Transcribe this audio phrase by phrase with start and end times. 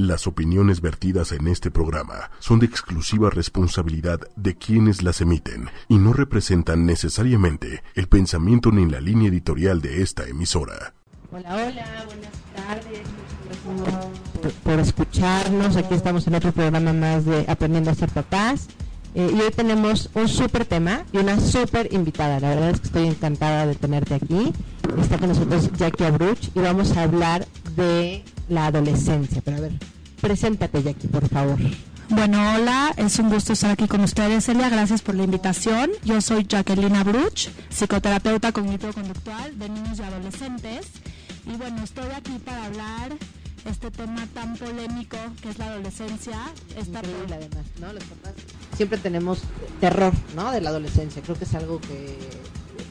[0.00, 5.98] Las opiniones vertidas en este programa son de exclusiva responsabilidad de quienes las emiten y
[5.98, 10.94] no representan necesariamente el pensamiento ni la línea editorial de esta emisora.
[11.30, 13.02] Hola, hola, buenas tardes.
[14.40, 18.68] Por, por escucharnos, aquí estamos en otro programa más de Aprendiendo a ser papás.
[19.14, 22.40] Eh, y hoy tenemos un súper tema y una súper invitada.
[22.40, 24.54] La verdad es que estoy encantada de tenerte aquí.
[24.98, 27.46] Está con nosotros Jackie Abruch y vamos a hablar
[27.76, 29.40] de la adolescencia.
[29.44, 29.72] Pero a ver,
[30.20, 31.58] preséntate Jackie, por favor.
[32.08, 34.68] Bueno, hola, es un gusto estar aquí con ustedes, Celia.
[34.68, 35.90] Gracias por la invitación.
[36.04, 40.86] Yo soy Jacqueline Abruch, psicoterapeuta cognitivo-conductual de niños y adolescentes.
[41.46, 43.12] Y bueno, estoy aquí para hablar
[43.64, 46.38] este tema tan polémico que es la adolescencia.
[46.76, 47.92] Esta Increíble además, ¿no?
[47.92, 48.34] Los papás
[48.80, 49.40] siempre tenemos
[49.78, 50.50] terror, ¿no?
[50.52, 51.20] De la adolescencia.
[51.20, 52.16] Creo que es algo que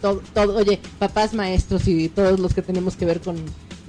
[0.03, 3.37] todo, todo oye, papás, maestros y todos los que tenemos que ver con,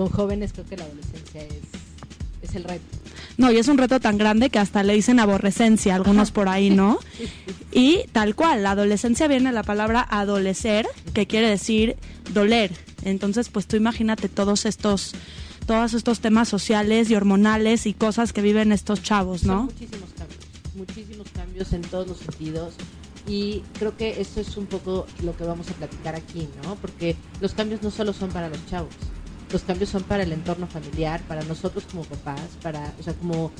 [0.00, 2.84] con jóvenes, creo que la adolescencia es, es el reto.
[3.36, 6.70] No, y es un reto tan grande que hasta le dicen aborrecencia, algunos por ahí,
[6.70, 6.98] ¿no?
[7.72, 11.96] Y tal cual, la adolescencia viene de la palabra adolecer, que quiere decir
[12.32, 12.72] doler.
[13.04, 15.12] Entonces, pues tú imagínate todos estos
[15.66, 19.58] todos estos temas sociales y hormonales y cosas que viven estos chavos, ¿no?
[19.58, 20.40] Son muchísimos cambios,
[20.74, 22.74] muchísimos cambios en todos los sentidos.
[23.28, 26.74] Y creo que eso es un poco lo que vamos a platicar aquí, ¿no?
[26.76, 28.94] Porque los cambios no solo son para los chavos,
[29.52, 33.50] los cambios son para el entorno familiar, para nosotros como papás, para, o sea, como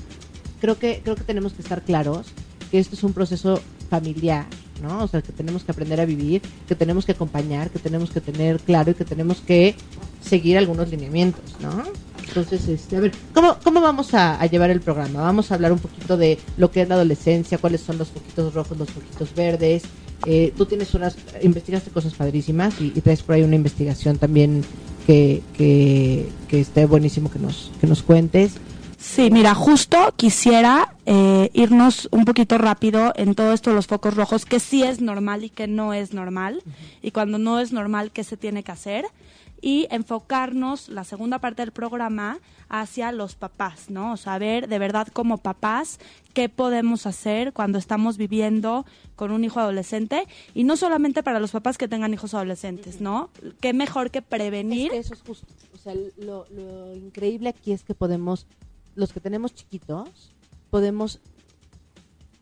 [0.60, 2.26] creo que creo que tenemos que estar claros
[2.70, 4.46] que esto es un proceso familiar,
[4.80, 5.02] ¿no?
[5.02, 8.20] O sea, que tenemos que aprender a vivir, que tenemos que acompañar, que tenemos que
[8.20, 9.74] tener claro y que tenemos que
[10.22, 11.82] seguir algunos lineamientos, ¿no?
[12.28, 15.22] Entonces, este, a ver, ¿cómo, cómo vamos a, llevar el programa?
[15.22, 18.54] Vamos a hablar un poquito de lo que es la adolescencia, cuáles son los foquitos
[18.54, 19.82] rojos, los foquitos verdes.
[20.26, 24.62] Eh, tú tienes unas, investigaste cosas padrísimas y, y, traes por ahí una investigación también
[25.10, 28.52] que, que, que esté buenísimo que nos, que nos cuentes.
[28.96, 34.14] Sí, mira, justo quisiera eh, irnos un poquito rápido en todo esto de los focos
[34.14, 36.98] rojos, que sí es normal y que no es normal, uh -huh.
[37.02, 39.04] y cuando no es normal, ¿qué se tiene que hacer?
[39.60, 42.38] Y enfocarnos la segunda parte del programa
[42.68, 44.12] hacia los papás, ¿no?
[44.12, 45.98] O saber de verdad como papás
[46.32, 51.50] qué podemos hacer cuando estamos viviendo con un hijo adolescente y no solamente para los
[51.50, 53.30] papás que tengan hijos adolescentes, ¿no?
[53.60, 54.92] Qué mejor que prevenir.
[54.92, 55.46] Eso es justo.
[55.74, 58.46] O sea, lo, lo increíble aquí es que podemos,
[58.94, 60.32] los que tenemos chiquitos,
[60.70, 61.20] podemos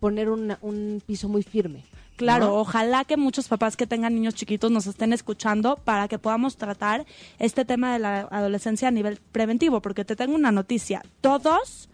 [0.00, 1.84] poner una, un piso muy firme.
[2.18, 2.54] Claro, ¿no?
[2.56, 7.06] ojalá que muchos papás que tengan niños chiquitos nos estén escuchando para que podamos tratar
[7.38, 11.88] este tema de la adolescencia a nivel preventivo, porque te tengo una noticia, todos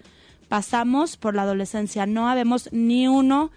[0.49, 3.51] pasamos por la adolescencia, no habemos ni uno,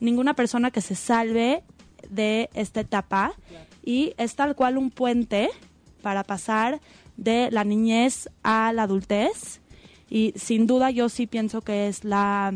[0.00, 1.62] ninguna persona que se salve
[2.08, 3.66] de esta etapa claro.
[3.84, 5.50] y es tal cual un puente
[6.00, 6.80] para pasar
[7.18, 9.60] de la niñez a la adultez
[10.08, 12.54] y sin duda yo sí pienso que es la,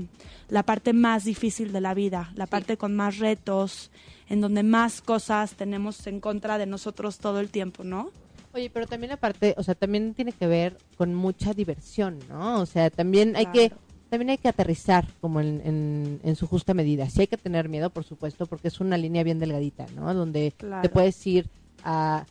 [0.49, 3.91] la parte más difícil de la vida, la parte con más retos,
[4.29, 8.11] en donde más cosas tenemos en contra de nosotros todo el tiempo, ¿no?
[8.55, 12.61] Oye, pero también aparte, o sea, también tiene que ver con mucha diversión, ¿no?
[12.61, 13.73] O sea, también hay que
[14.09, 17.11] también hay que aterrizar como en, en, en, su justa medida.
[17.11, 20.15] Sí hay que tener miedo, por supuesto, porque es una línea bien delgadita, ¿no?
[20.15, 20.81] Donde claro.
[20.81, 21.51] te puedes ir
[21.85, 22.25] a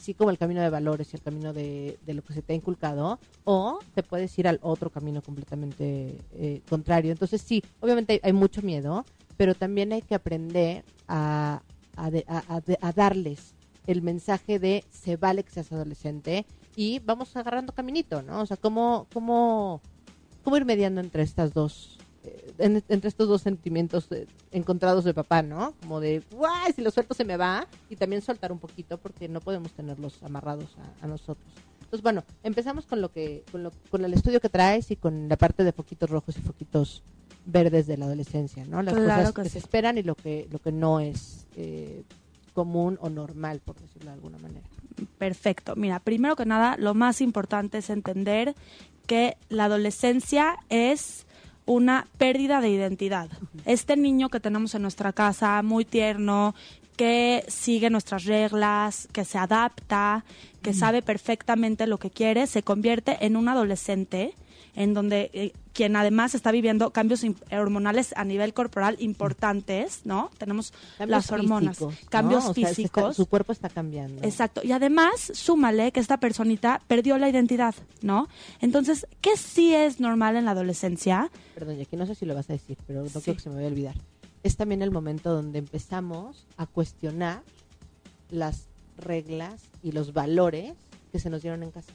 [0.00, 2.52] sí como el camino de valores y el camino de, de, lo que se te
[2.52, 7.12] ha inculcado, o te puedes ir al otro camino completamente eh, contrario.
[7.12, 9.04] Entonces sí, obviamente hay, mucho miedo,
[9.36, 11.62] pero también hay que aprender a,
[11.96, 12.10] a,
[12.80, 13.54] a, darles
[13.86, 16.46] el mensaje de se vale que seas adolescente
[16.76, 18.40] y vamos agarrando caminito, ¿no?
[18.40, 19.80] O sea, cómo, cómo,
[20.42, 21.99] cómo ir mediando entre estas dos
[22.58, 25.74] en, entre estos dos sentimientos eh, encontrados de papá, ¿no?
[25.80, 26.72] Como de, ¡guay!
[26.74, 27.66] Si lo suelto se me va.
[27.88, 31.46] Y también soltar un poquito porque no podemos tenerlos amarrados a, a nosotros.
[31.80, 35.28] Entonces, bueno, empezamos con lo que, con, lo, con el estudio que traes y con
[35.28, 37.02] la parte de foquitos rojos y foquitos
[37.46, 38.82] verdes de la adolescencia, ¿no?
[38.82, 39.52] Las claro cosas que, que sí.
[39.54, 42.04] se esperan y lo que, lo que no es eh,
[42.52, 44.66] común o normal, por decirlo de alguna manera.
[45.18, 45.74] Perfecto.
[45.74, 48.54] Mira, primero que nada, lo más importante es entender
[49.06, 51.26] que la adolescencia es
[51.70, 53.28] una pérdida de identidad.
[53.64, 56.52] Este niño que tenemos en nuestra casa, muy tierno,
[56.96, 60.24] que sigue nuestras reglas, que se adapta,
[60.62, 64.34] que sabe perfectamente lo que quiere, se convierte en un adolescente
[64.74, 70.30] en donde eh, quien además está viviendo cambios hormonales a nivel corporal importantes, ¿no?
[70.36, 72.50] Tenemos cambios las hormonas, físicos, cambios ¿no?
[72.50, 73.02] o sea, físicos.
[73.02, 74.22] Está, su cuerpo está cambiando.
[74.22, 74.60] Exacto.
[74.62, 78.28] Y además, súmale que esta personita perdió la identidad, ¿no?
[78.60, 81.30] Entonces, ¿qué sí es normal en la adolescencia?
[81.54, 83.20] Perdón, Jackie, no sé si lo vas a decir, pero no Sí.
[83.22, 83.94] quiero que se me vaya a olvidar.
[84.42, 87.40] Es también el momento donde empezamos a cuestionar
[88.28, 88.66] las
[88.98, 90.74] reglas y los valores
[91.10, 91.92] que se nos dieron en casa.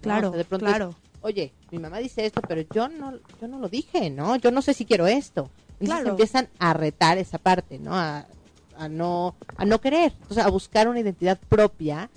[0.00, 0.94] Claro, O sea, de pronto claro.
[1.22, 4.36] Oye, mi mamá dice esto, pero yo no, yo no lo dije, ¿no?
[4.36, 5.50] Yo no sé si quiero esto.
[5.80, 6.10] Entonces Claro.
[6.10, 7.94] empiezan a retar esa parte, ¿no?
[7.94, 8.26] A,
[8.76, 12.08] a no, a no querer, entonces a buscar una identidad propia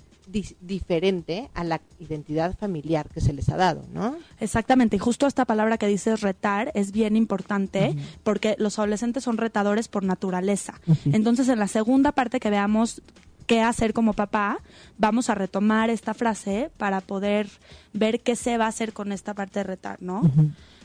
[0.60, 4.16] diferente a la identidad familiar que se les ha dado, ¿no?
[4.40, 9.36] Exactamente, y justo esta palabra que dices retar es bien importante porque los adolescentes son
[9.36, 10.80] retadores por naturaleza.
[11.06, 13.02] Entonces, en la segunda parte que veamos
[13.42, 14.58] qué hacer como papá,
[14.98, 17.48] vamos a retomar esta frase para poder
[17.92, 20.22] ver qué se va a hacer con esta parte de retar, ¿no?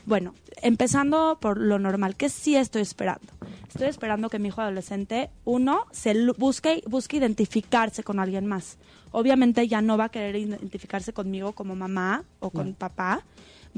[0.06, 3.26] Bueno, empezando por lo normal, ¿qué sí estoy esperando?
[3.68, 8.78] Estoy esperando que mi hijo adolescente, uno, se busque, busque identificarse con alguien más.
[9.10, 13.22] Obviamente ya no va a querer identificarse conmigo como mamá o con papá,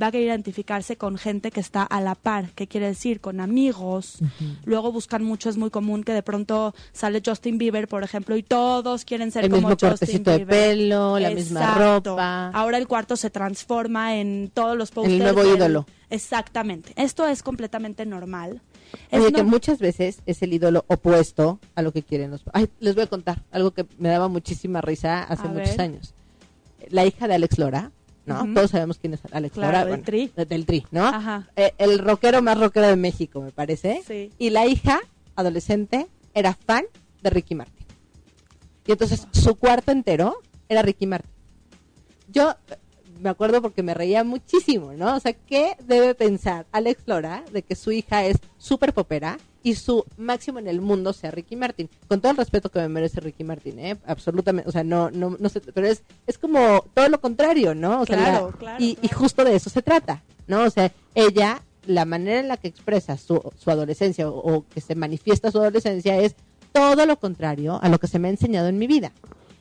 [0.00, 3.40] va a querer identificarse con gente que está a la par, que quiere decir con
[3.40, 4.18] amigos.
[4.64, 8.42] Luego buscan mucho, es muy común que de pronto sale Justin Bieber, por ejemplo, y
[8.42, 10.76] todos quieren ser El como mismo Justin cortecito de Bieber.
[10.76, 12.48] pelo, la misma ropa.
[12.48, 15.18] Ahora el cuarto se transforma en todos los posters.
[15.18, 15.86] nuevo del- ídolo.
[16.10, 16.92] Exactamente.
[16.96, 18.60] Esto es completamente normal.
[19.10, 22.42] Es Oye, que muchas veces es el ídolo opuesto a lo que quieren los...
[22.52, 25.80] Ay, les voy a contar algo que me daba muchísima risa hace A muchos ver.
[25.80, 26.14] años.
[26.88, 27.92] La hija de Alex Lora,
[28.26, 28.54] ¿no?
[28.54, 30.32] Todos sabemos quién es Alex Claro, del bueno, Tri.
[30.36, 31.06] de- Del Tri, ¿no?
[31.06, 31.48] Ajá.
[31.56, 34.02] Eh, el rockero más rockero de México, me parece.
[34.06, 34.30] Sí.
[34.38, 35.00] Y la hija,
[35.36, 36.84] adolescente, era fan
[37.22, 37.86] de Ricky Martin.
[38.86, 40.36] Y entonces su cuarto entero
[40.68, 41.30] era Ricky Martin.
[42.32, 42.76] Yo eh,
[43.20, 45.16] me acuerdo porque me reía muchísimo, ¿no?
[45.16, 49.74] O sea, ¿qué debe pensar Alex Lora de que su hija es súper popera y
[49.74, 51.88] su máximo en el mundo sea Ricky Martin?
[52.08, 53.96] Con todo el respeto que me merece Ricky Martin, ¿eh?
[54.06, 58.00] Absolutamente, o sea, no, no, no sé, pero es, es como todo lo contrario, ¿no?
[58.02, 60.62] O sea, Claro, la- claro, y, justo de eso se trata, ¿no?
[60.64, 64.80] O sea, ella, la manera en la que expresa su, su adolescencia o, o que
[64.80, 66.34] se manifiesta su adolescencia es
[66.72, 69.12] todo lo contrario a lo que se me ha enseñado en mi vida.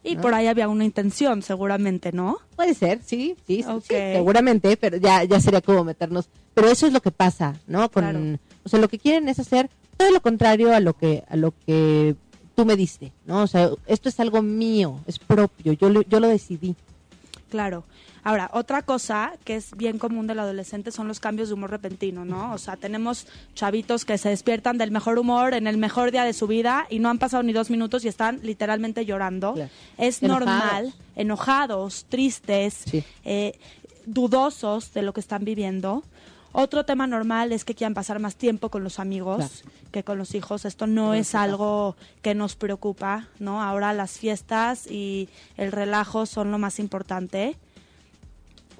[0.01, 0.22] Y ¿no?
[0.22, 2.38] por ahí había una intención, seguramente, ¿no?
[2.56, 6.30] Puede ser, sí, sí, sí, sí, seguramente, pero ya, ya sería como meternos.
[6.54, 7.90] Pero eso es lo que pasa, ¿no?
[7.92, 8.19] Con, Claro.
[8.63, 9.69] O sea, lo que quieren es hacer
[10.00, 12.16] todo lo contrario a lo que, a lo que
[12.56, 13.44] tú me diste, ¿no?
[13.44, 16.74] O sea, esto es algo mío, es propio, yo, lo- yo lo decidí.
[17.50, 17.84] Claro.
[18.24, 22.24] Ahora, otra cosa que es bien común del adolescente son los cambios de humor repentino,
[22.25, 22.54] ¿no?
[22.54, 26.34] O sea, tenemos chavitos que se despiertan del mejor humor en el mejor día de
[26.34, 29.54] su vida y no han pasado ni dos minutos y están literalmente llorando.
[29.54, 29.69] Claro.
[29.98, 30.46] Es Enojados.
[30.48, 33.04] normal, enojados, tristes, Sí.
[33.25, 33.57] eh,
[34.06, 36.04] dudosos de lo que están viviendo.
[36.51, 39.75] Otro tema normal es que quieran pasar más tiempo con los amigos Claro.
[39.92, 40.66] que con los hijos.
[40.66, 43.62] Esto no es algo que nos preocupa, ¿no?
[43.62, 47.56] Ahora las fiestas y el relajo son lo más importante.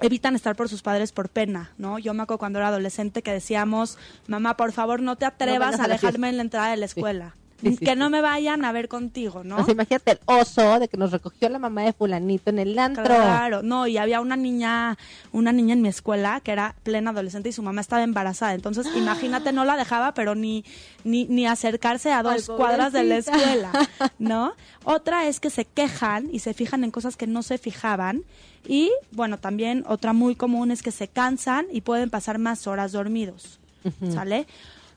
[0.02, 1.98] Evitan estar por sus padres por pena, ¿no?
[1.98, 5.86] Yo me acuerdo cuando era adolescente que decíamos, mamá, por favor, no te atrevas a
[5.88, 6.28] dejarme fiesta".
[6.30, 7.34] en la entrada de la escuela.
[7.34, 9.56] Sí, que no me vayan a ver contigo, ¿no?
[9.58, 12.78] O sea, imagínate el oso de que nos recogió la mamá de fulanito en el
[12.78, 13.04] antro.
[13.04, 14.96] Claro, no, y había una niña,
[15.32, 18.54] una niña en mi escuela que era plena adolescente y su mamá estaba embarazada.
[18.54, 20.64] Entonces, imagínate, no la dejaba, pero ni,
[21.04, 23.72] ni, ni acercarse a dos Ay, cuadras de la escuela,
[24.18, 24.54] ¿no?
[24.84, 28.24] Otra es que se quejan y se fijan en cosas que no se fijaban.
[28.66, 32.92] Y, bueno, también otra muy común es que se cansan y pueden pasar más horas
[32.92, 33.58] dormidos,
[34.12, 34.46] ¿sale?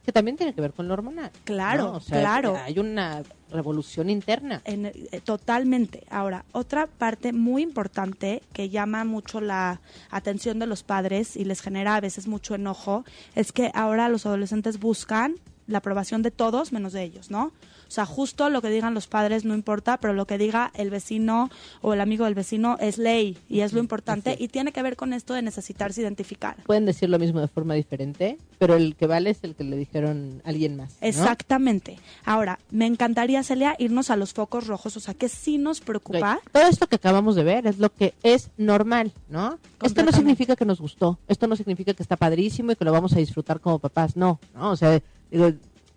[0.05, 1.31] Que también tiene que ver con lo hormonal.
[1.45, 1.97] Claro, ¿no?
[1.97, 2.57] O sea, claro.
[2.61, 4.61] Hay una revolución interna.
[4.65, 6.03] En- eh, totalmente.
[6.09, 9.79] Ahora, otra parte muy importante que llama mucho la
[10.09, 13.05] atención de los padres y les genera a veces mucho enojo
[13.35, 15.35] es que ahora los adolescentes buscan
[15.67, 17.53] la aprobación de todos menos de ellos, ¿no?
[17.93, 20.89] O sea, justo lo que digan los padres no importa, pero lo que diga el
[20.89, 21.51] vecino
[21.83, 24.95] o el amigo del vecino es ley y es lo importante y tiene que ver
[24.95, 26.55] con esto de necesitarse identificar.
[26.65, 29.77] Pueden decir lo mismo de forma diferente, pero el que vale es el que le
[29.77, 30.97] dijeron a alguien más.
[30.99, 31.07] ¿no?
[31.07, 31.99] Exactamente.
[32.25, 36.39] Ahora, me encantaría, Celia, irnos a los focos rojos, o sea, que sí nos preocupa.
[36.51, 39.59] Todo esto que acabamos de ver es lo que es normal, ¿no?
[39.83, 42.91] Esto no significa que nos gustó, esto no significa que está padrísimo y que lo
[42.91, 44.71] vamos a disfrutar como papás, no, ¿no?
[44.71, 45.51] O sea, digo,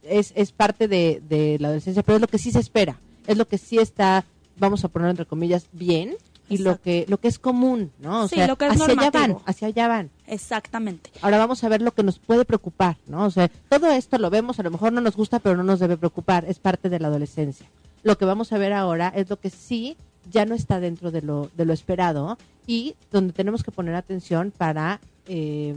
[0.09, 3.37] es, es parte de, de la adolescencia, pero es lo que sí se espera, es
[3.37, 4.25] lo que sí está,
[4.59, 6.15] vamos a poner entre comillas, bien
[6.49, 8.23] y lo que lo que es común, ¿no?
[8.23, 10.11] O Sí, sea, lo que es hacia allá van, hacia allá van.
[10.29, 11.11] Exactamente.
[11.21, 13.25] Ahora vamos a ver lo que nos puede preocupar, ¿no?
[13.25, 15.81] O sea, todo esto lo vemos, a lo mejor no nos gusta, pero no nos
[15.81, 17.67] debe preocupar, es parte de la adolescencia.
[18.05, 19.97] Lo que vamos a ver ahora es lo que sí
[20.31, 24.53] ya no está dentro de lo, de lo esperado y donde tenemos que poner atención
[24.57, 25.75] para eh,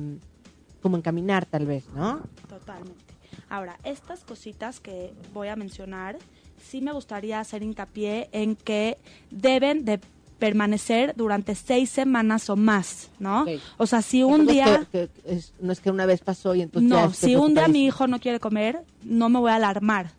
[0.83, 2.21] como encaminar tal vez, ¿no?
[2.47, 3.08] Totalmente.
[3.49, 6.17] Ahora, estas cositas que voy a mencionar,
[6.61, 8.97] sí me gustaría hacer hincapié en que
[9.31, 9.99] deben de
[10.39, 13.45] permanecer durante seis semanas o más, ¿no?
[13.77, 14.87] O sea, si un es día...
[14.91, 17.67] que- que es- no es que una vez pasó y entonces No, si un día
[17.67, 20.11] mi hijo no quiere comer, no me voy a alarmar,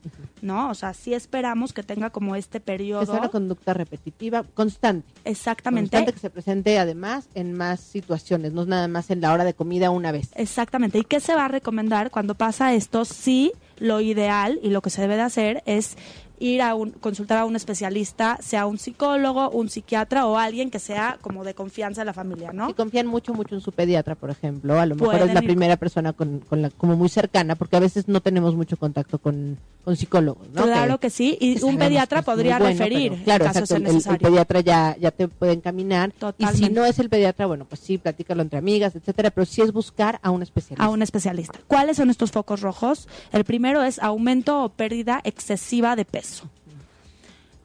[0.43, 0.71] ¿no?
[0.71, 3.05] O sea, sí esperamos que tenga como este periodo.
[3.07, 5.07] Sea una conducta repetitiva, constante.
[5.25, 5.91] Exactamente.
[5.91, 9.45] Constante que se presente además en más situaciones, no es nada más en la hora
[9.45, 10.31] de comida una vez.
[10.35, 10.99] Exactamente.
[10.99, 13.05] ¿Y qué se va a recomendar cuando pasa esto?
[13.05, 15.97] Sí, lo ideal y lo que se debe de hacer es
[16.41, 20.79] ir a un, consultar a un especialista, sea un psicólogo, un psiquiatra o alguien que
[20.81, 22.67] sea como de confianza de la familia, ¿no?
[22.69, 25.47] Si confían mucho, mucho en su pediatra, por ejemplo, a lo mejor es la ir
[25.47, 29.19] primera persona con, con la, como muy cercana, porque a veces no tenemos mucho contacto
[29.19, 30.63] con, con psicólogos, ¿no?
[30.65, 33.91] Claro que sí, y que un pediatra podría bueno, referir pero, claro, en caso exacto,
[33.91, 37.67] el- el, pediatra ya, ya te puede encaminar, y si no es el pediatra, bueno,
[37.67, 40.85] pues sí, platícalo entre amigas, etcétera, pero sí es buscar a un especialista.
[40.85, 41.59] a un especialista.
[41.67, 43.09] ¿Cuáles son estos focos rojos?
[43.33, 46.30] El primero es aumento o pérdida excesiva de peso.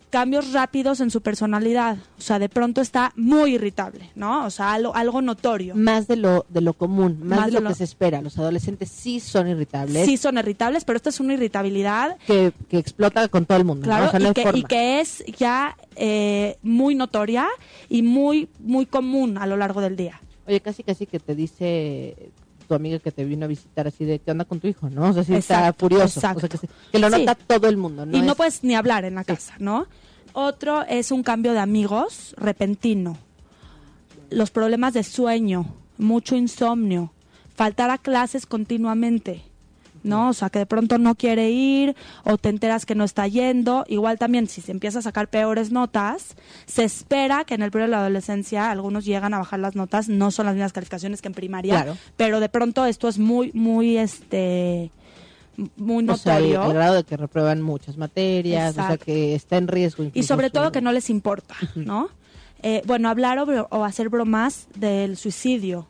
[0.10, 1.98] Cambios rápidos en su personalidad.
[2.18, 4.46] O sea, de pronto está muy irritable, ¿no?
[4.46, 5.76] O sea, algo, algo notorio.
[5.76, 8.22] Más de lo, de lo común, más, Más de de lo, que se espera.
[8.22, 12.78] Los adolescentes sí son irritables, Sí son irritables, pero esta es una irritabilidad que, que
[12.78, 13.88] explota con todo el mundo, ¿no?
[13.88, 17.48] Claro, O sea, no y, hay que, y que es ya eh, muy notoria
[17.90, 20.22] y muy, muy común a lo largo del día.
[20.48, 22.32] Oye, casi casi que te dice
[22.66, 25.10] tu amiga que te vino a visitar así de qué onda con tu hijo, ¿no?
[25.10, 26.20] O sea, sí está furioso.
[26.20, 26.38] exacto.
[26.38, 27.20] O sea, que, se- que lo Sí.
[27.20, 28.18] nota todo el mundo, ¿no?
[28.18, 29.88] y no Es- puedes ni hablar en la casa, ¿no?
[30.34, 33.18] Otro es un cambio de amigos repentino.
[34.30, 35.66] Los problemas de sueño,
[35.98, 37.14] mucho insomnio,
[37.56, 39.44] faltar a clases continuamente.
[40.06, 40.30] ¿No?
[40.30, 43.84] O sea, que de pronto no quiere ir o te enteras que no está yendo.
[43.88, 46.36] Igual también, si se empieza a sacar peores notas,
[46.66, 50.08] se espera que en el periodo de la adolescencia algunos llegan a bajar las notas,
[50.08, 51.98] no son las mismas calificaciones que en primaria, Claro.
[52.16, 54.92] pero de pronto esto es muy, muy, este,
[55.78, 56.74] muy o sea, el, notorio.
[56.74, 60.04] grado de que reprueban muchas materias, o sea, que está en riesgo.
[60.04, 62.10] y incluso sobre su- todo que no les importa, ¿no?
[62.64, 65.88] Eh, bueno, hablar o, o hacer bromas del suicidio.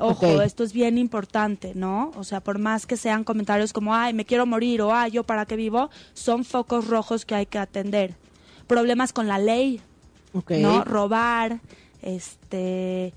[0.00, 2.10] Ojo, esto es bien importante, ¿no?
[2.16, 5.24] O sea, por más que sean comentarios como, ay, me quiero morir o, ay, yo
[5.24, 8.14] para qué vivo, son focos rojos que hay que atender.
[8.66, 9.80] Problemas con la ley.
[10.32, 10.84] ¿no?
[10.84, 11.60] Robar,
[12.02, 13.12] este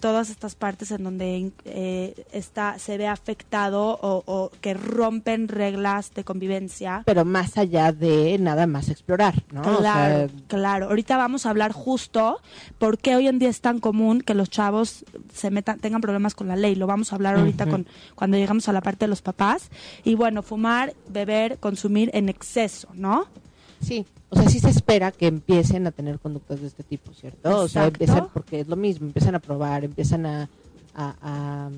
[0.00, 6.12] todas estas partes en donde eh, está se ve afectado o, o que rompen reglas
[6.14, 7.02] de convivencia.
[7.06, 9.60] Pero más allá de nada más explorar, ¿no?
[9.62, 10.86] O Claro, sea, claro.
[10.88, 12.40] Ahorita vamos a hablar justo
[12.78, 16.34] por qué hoy en día es tan común que los chavos se metan, tengan problemas
[16.34, 16.74] con la ley.
[16.74, 19.70] Lo vamos a hablar ahorita con, cuando llegamos a la parte de los papás.
[20.04, 23.26] Y bueno, fumar, beber, consumir en exceso, ¿no?
[23.80, 27.60] Sí, o sea, sí se espera que empiecen a tener conductas de este tipo, ¿cierto?
[27.60, 30.48] O sea, empiezan, porque es lo mismo, empiezan a probar, empiezan a,
[30.94, 31.70] a, a-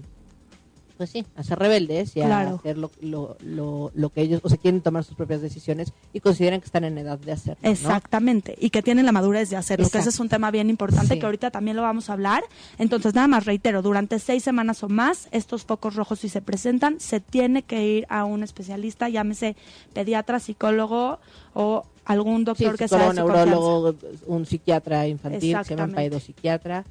[0.97, 2.57] pues sí, a ser rebeldes y a Claro.
[2.57, 6.21] hacer lo, lo, lo, lo que ellos, o sea, quieren tomar sus propias decisiones y
[6.21, 7.69] consideran que están en edad de hacerlo, ¿no?
[7.69, 11.13] Exactamente, y que tienen la madurez de hacerlo, que ese es un tema bien importante
[11.13, 11.21] Sí.
[11.21, 12.43] que ahorita también lo vamos a hablar.
[12.79, 16.99] Entonces, nada más reitero, durante seis semanas o más, estos focos rojos si se presentan,
[16.99, 19.55] se tiene que ir a un especialista, llámese
[19.93, 21.19] pediatra, psicólogo
[21.53, 23.45] o algún Sí, doctor que sea confianza.
[23.45, 23.95] neurólogo,
[24.27, 26.85] un psiquiatra infantil, se llama paidopsiquiatra.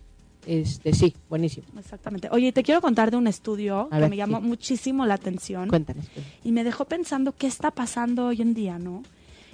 [0.45, 1.65] Este, sí, buenísimo.
[1.79, 2.29] Exactamente.
[2.31, 4.43] Oye, te quiero contar de un estudio A que ver, me llamó sí.
[4.45, 6.05] muchísimo la atención Cuéntanos.
[6.13, 6.23] pues.
[6.43, 9.01] y me dejó pensando qué está pasando hoy en día, ¿no?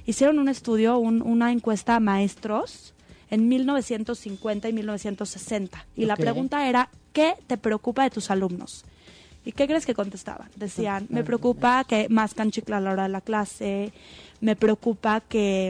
[0.06, 2.94] Hicieron un estudio, un- una encuesta a maestros
[3.30, 6.20] en 1950 y 1960 y la Ok.
[6.20, 8.84] pregunta era, ¿qué te preocupa de tus alumnos?
[9.46, 10.50] ¿Y qué crees que contestaban?
[10.58, 13.92] Decían, me preocupa que mascan chicle a la hora de la clase,
[14.42, 15.70] me preocupa que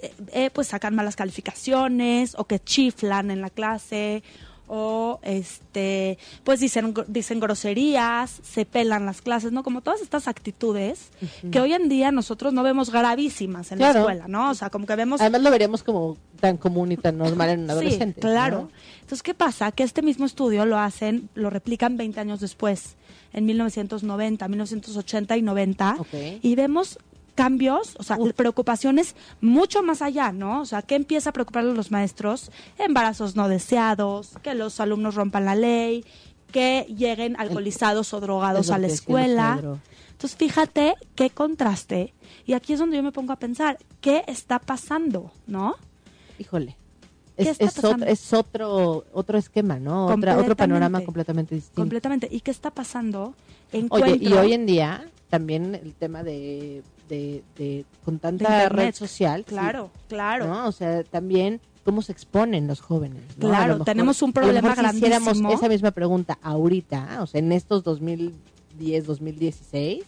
[0.00, 4.22] eh, eh, pues sacan malas calificaciones o que chiflan en la clase
[4.70, 9.62] o este pues dicen dicen groserías, se pelan las clases, ¿no?
[9.62, 11.08] Como todas estas actitudes
[11.50, 13.94] que hoy en día nosotros no vemos gravísimas en Claro.
[13.94, 14.50] la escuela, ¿no?
[14.50, 17.60] O sea, como que vemos Además lo veríamos como tan común y tan normal en
[17.60, 18.20] un adolescente.
[18.20, 18.62] Sí, claro.
[18.62, 18.70] ¿no?
[19.00, 19.72] Entonces, ¿qué pasa?
[19.72, 22.96] Que este mismo estudio lo hacen, lo replican 20 años después,
[23.32, 26.08] en 1990, 1980 y 90, Ok.
[26.42, 26.98] y vemos
[27.38, 28.32] cambios, o sea, Uf.
[28.32, 30.60] preocupaciones mucho más allá, ¿no?
[30.60, 32.50] O sea, ¿qué empieza a preocupar a los maestros?
[32.78, 36.04] Embarazos no deseados, que los alumnos rompan la ley,
[36.50, 39.78] que lleguen alcoholizados o drogados a la escuela.
[40.10, 42.12] Entonces, fíjate qué contraste.
[42.44, 45.76] Y aquí es donde yo me pongo a pensar, ¿qué está pasando, no?
[46.40, 46.76] Híjole.
[47.36, 50.06] ¿Qué Es, otro, es otro otro esquema, ¿no?
[50.06, 51.82] Otra, otro panorama completamente distinto.
[51.82, 52.28] Completamente.
[52.28, 53.36] ¿Y qué está pasando?
[53.70, 58.72] Oye, Encuentro, y hoy en día también el tema de, de, de- con tanta Internet.
[58.72, 59.40] red social.
[59.46, 60.46] sí, Claro, claro.
[60.46, 60.66] ¿no?
[60.68, 63.22] O sea, también cómo se exponen los jóvenes.
[63.38, 65.52] Claro, lo mejor- tenemos un problema si hiciéramos grandísimo.
[65.52, 70.04] esa misma pregunta ahorita, o sea, en estos 2010, 2016,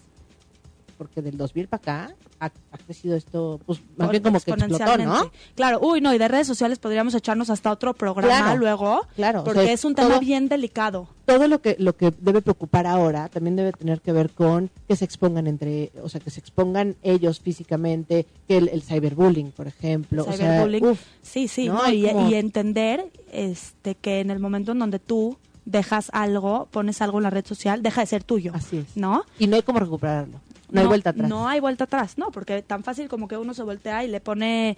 [1.00, 4.98] porque del 2000 para acá ha, ha crecido esto, pues más bien como que explotó,
[4.98, 5.30] ¿no?
[5.54, 9.40] Claro, uy, no, y de redes sociales podríamos echarnos hasta otro programa Claro, luego, claro,
[9.40, 11.08] o porque sea, es un tema todo- bien delicado.
[11.24, 14.94] Todo lo que lo que debe preocupar ahora también debe tener que ver con que
[14.94, 19.66] se expongan entre, o sea, que se expongan ellos físicamente, que el, el cyberbullying, por
[19.68, 20.84] ejemplo, o sea, Cyberbullying.
[20.84, 21.74] uf, sí, sí, ¿no?
[21.76, 21.82] ¿no?
[21.84, 26.66] Hay y, como- y entender este que en el momento en donde tú dejas algo,
[26.72, 28.96] pones algo en la red social, deja de ser tuyo, así es.
[28.96, 29.24] ¿no?
[29.38, 30.40] Y no hay cómo recuperarlo.
[30.72, 31.28] No, hay vuelta atrás.
[31.28, 34.20] No hay vuelta atrás, no, porque tan fácil como que uno se voltea y le
[34.20, 34.76] pone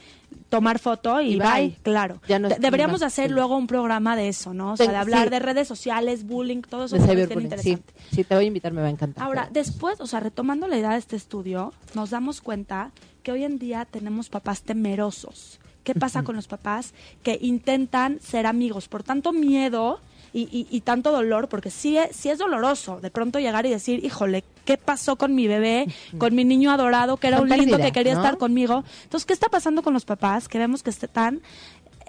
[0.48, 1.48] tomar foto y, Y bye.
[1.48, 1.78] bye.
[1.82, 2.20] claro.
[2.28, 3.34] Ya no Deberíamos hacer sí.
[3.34, 4.72] luego un programa de eso, ¿no?
[4.72, 5.30] O sea, de hablar sí.
[5.30, 7.70] de redes sociales, bullying, todo eso de cyberbullying, sí.
[7.70, 7.94] interesante.
[8.10, 9.24] Sí, te voy a invitar, me va a encantar.
[9.24, 12.90] Ahora, después, o sea, retomando la idea de este estudio, nos damos cuenta
[13.22, 15.60] que hoy en día tenemos papás temerosos.
[15.84, 16.94] ¿Qué pasa con los papás
[17.24, 20.00] que intentan ser amigos por tanto miedo
[20.32, 21.48] y, y- y tanto dolor?
[21.48, 25.34] Porque sí es, sí es doloroso de pronto llegar y decir, híjole, ¿qué pasó con
[25.34, 25.86] mi bebé,
[26.18, 28.20] con mi niño adorado, que era un lindo pérdida, que quería ¿no?
[28.20, 28.84] estar conmigo?
[29.04, 30.48] Entonces, ¿qué está pasando con los papás?
[30.48, 31.42] Que vemos que están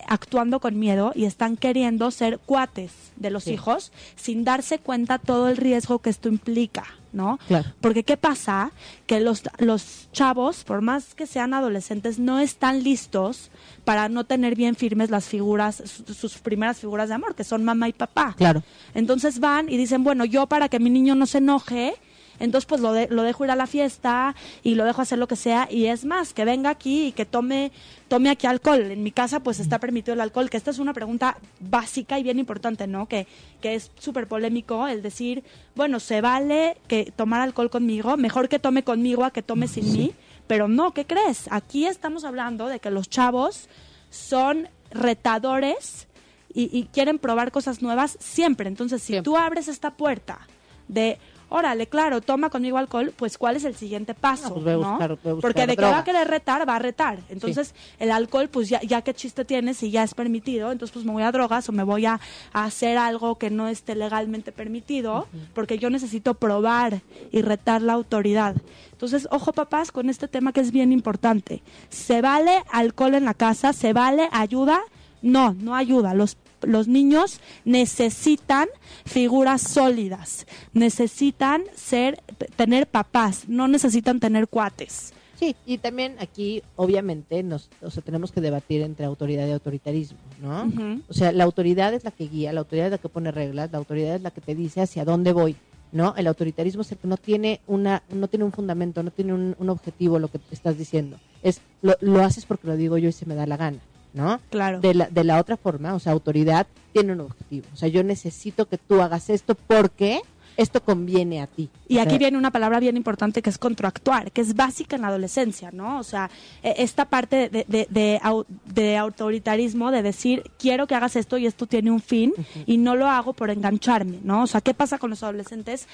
[0.07, 3.53] actuando con miedo y están queriendo ser cuates de los Sí.
[3.53, 6.83] hijos sin darse cuenta todo el riesgo que esto implica,
[7.13, 7.39] ¿no?
[7.48, 7.70] Claro.
[7.79, 8.72] Porque ¿qué pasa?
[9.08, 13.50] Que los, los chavos, por más que sean adolescentes, no están listos
[13.86, 17.63] para no tener bien firmes las figuras, su- sus primeras figuras de amor, que son
[17.63, 18.34] mamá y papá.
[18.38, 18.63] Claro.
[18.93, 21.96] Entonces van y dicen, bueno, yo para que mi niño no se enoje,
[22.39, 25.27] entonces pues lo, de- lo dejo ir a la fiesta y lo dejo hacer lo
[25.27, 27.71] que sea y es más, que venga aquí y que tome,
[28.07, 28.81] tome aquí alcohol.
[28.91, 32.23] En mi casa pues está permitido el alcohol, que esta es una pregunta básica y
[32.23, 33.07] bien importante, ¿no?
[33.07, 33.27] Que,
[33.61, 35.43] que es súper polémico el decir,
[35.75, 39.91] bueno, se vale que tomar alcohol conmigo, mejor que tome conmigo a que tome sin
[39.93, 40.11] mí,
[40.47, 41.45] pero no, ¿qué crees?
[41.51, 43.69] Aquí estamos hablando de que los chavos
[44.09, 46.07] son retadores
[46.53, 48.67] y, y quieren probar cosas nuevas siempre.
[48.67, 49.23] Entonces, si Siempre.
[49.23, 50.39] tú abres esta puerta
[50.87, 51.17] de,
[51.50, 54.50] órale, claro, toma conmigo alcohol, pues ¿cuál es el siguiente paso?
[54.50, 54.89] No, pues voy a ¿no?
[54.91, 57.19] buscar- voy a buscar Porque de que va a querer retar, va a retar.
[57.29, 61.05] Entonces, el alcohol, pues ya, ya qué chiste tiene si ya es permitido, entonces pues
[61.05, 62.19] me voy a drogas o me voy a,
[62.53, 67.93] a hacer algo que no esté legalmente permitido, porque yo necesito probar y retar la
[67.93, 68.55] autoridad.
[68.91, 71.62] Entonces, ojo papás con este tema que es bien importante.
[71.89, 73.73] ¿Se vale alcohol en la casa?
[73.73, 74.81] ¿Se vale ayuda?
[75.21, 76.13] No, no ayuda.
[76.13, 78.67] Los, los niños necesitan
[79.05, 82.22] figuras sólidas, necesitan ser,
[82.55, 85.13] tener papás, no necesitan tener cuates.
[85.36, 90.19] Sí, y también aquí, obviamente, nos, o sea, tenemos que debatir entre autoridad y autoritarismo,
[90.41, 90.71] ¿no?
[91.10, 93.71] O sea, la autoridad es la que guía, la autoridad es la que pone reglas,
[93.71, 95.56] la autoridad es la que te dice hacia dónde voy,
[95.91, 96.13] ¿no?
[96.15, 99.56] El autoritarismo es el que no tiene una, no tiene un fundamento, no tiene un,
[99.58, 101.17] un objetivo lo que te estás diciendo.
[101.41, 103.80] Es lo, lo haces porque lo digo yo y se me da la gana,
[104.13, 104.39] ¿no?
[104.49, 104.80] Claro.
[104.80, 107.67] De la, de la otra forma, o sea, autoridad tiene un objetivo.
[107.73, 110.21] O sea, yo necesito que tú hagas esto porque
[110.57, 111.69] esto conviene a ti.
[111.87, 115.09] Y aquí viene una palabra bien importante que es contractuar, que es básica en la
[115.09, 115.99] adolescencia, ¿no?
[115.99, 116.29] O sea,
[116.63, 121.37] e- esta parte de, de, de au- de autoritarismo, de decir, quiero que hagas esto
[121.37, 122.33] y esto tiene un fin
[122.65, 124.43] y no lo hago por engancharme, ¿no?
[124.43, 125.87] O sea, ¿qué pasa con los adolescentes?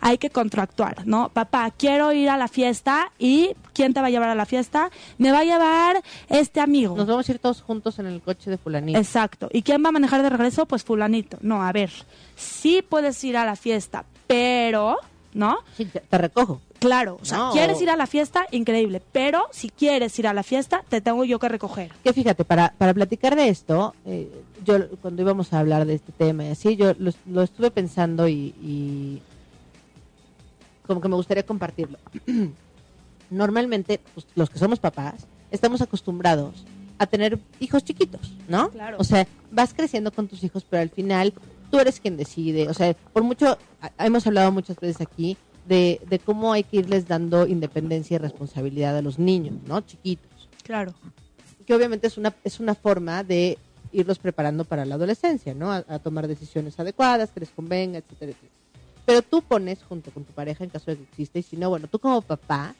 [0.00, 1.30] Hay que contractuar, ¿no?
[1.30, 4.90] Papá, quiero ir a la fiesta y ¿quién te va a llevar a la fiesta?
[5.18, 6.96] Me va a llevar este amigo.
[6.96, 8.98] Nos vamos a ir todos juntos en el coche de fulanito.
[8.98, 9.48] Exacto.
[9.52, 10.66] ¿Y quién va a manejar de regreso?
[10.66, 11.38] Pues fulanito.
[11.40, 11.90] No, a ver,
[12.36, 14.98] sí puedes ir a la fiesta, pero,
[15.34, 15.58] ¿no?
[15.76, 16.60] Sí, te, te recojo.
[16.78, 17.52] Claro, o sea, No.
[17.52, 21.24] quieres ir a la fiesta, increíble, pero si quieres ir a la fiesta, te tengo
[21.24, 21.90] yo que recoger.
[22.04, 24.30] Que fíjate, para, para platicar de esto, eh,
[24.64, 28.28] yo cuando íbamos a hablar de este tema y así, yo lo, lo estuve pensando
[28.28, 29.22] y, y
[30.86, 31.98] como que me gustaría compartirlo.
[33.30, 36.64] Normalmente, pues, los que somos papás, estamos acostumbrados
[36.98, 38.70] a tener hijos chiquitos, ¿no?
[38.70, 38.96] Claro.
[39.00, 41.32] O sea, vas creciendo con tus hijos, pero al final
[41.76, 42.68] tú eres quien decide.
[42.70, 43.58] O sea, por mucho,
[43.98, 45.36] hemos hablado muchas veces aquí
[45.68, 49.80] de, de cómo hay que irles dando independencia y responsabilidad a los niños, ¿no?
[49.82, 50.94] Chiquitos Claro.
[51.66, 53.58] que obviamente es una, es una forma de
[53.92, 55.70] irlos preparando para la adolescencia, ¿no?
[55.70, 58.52] A, a tomar decisiones adecuadas, que les convenga, etcétera, etcétera.
[59.04, 61.68] Pero tú pones junto con tu pareja, en caso de que existe, y si no,
[61.68, 62.74] bueno, tú como papá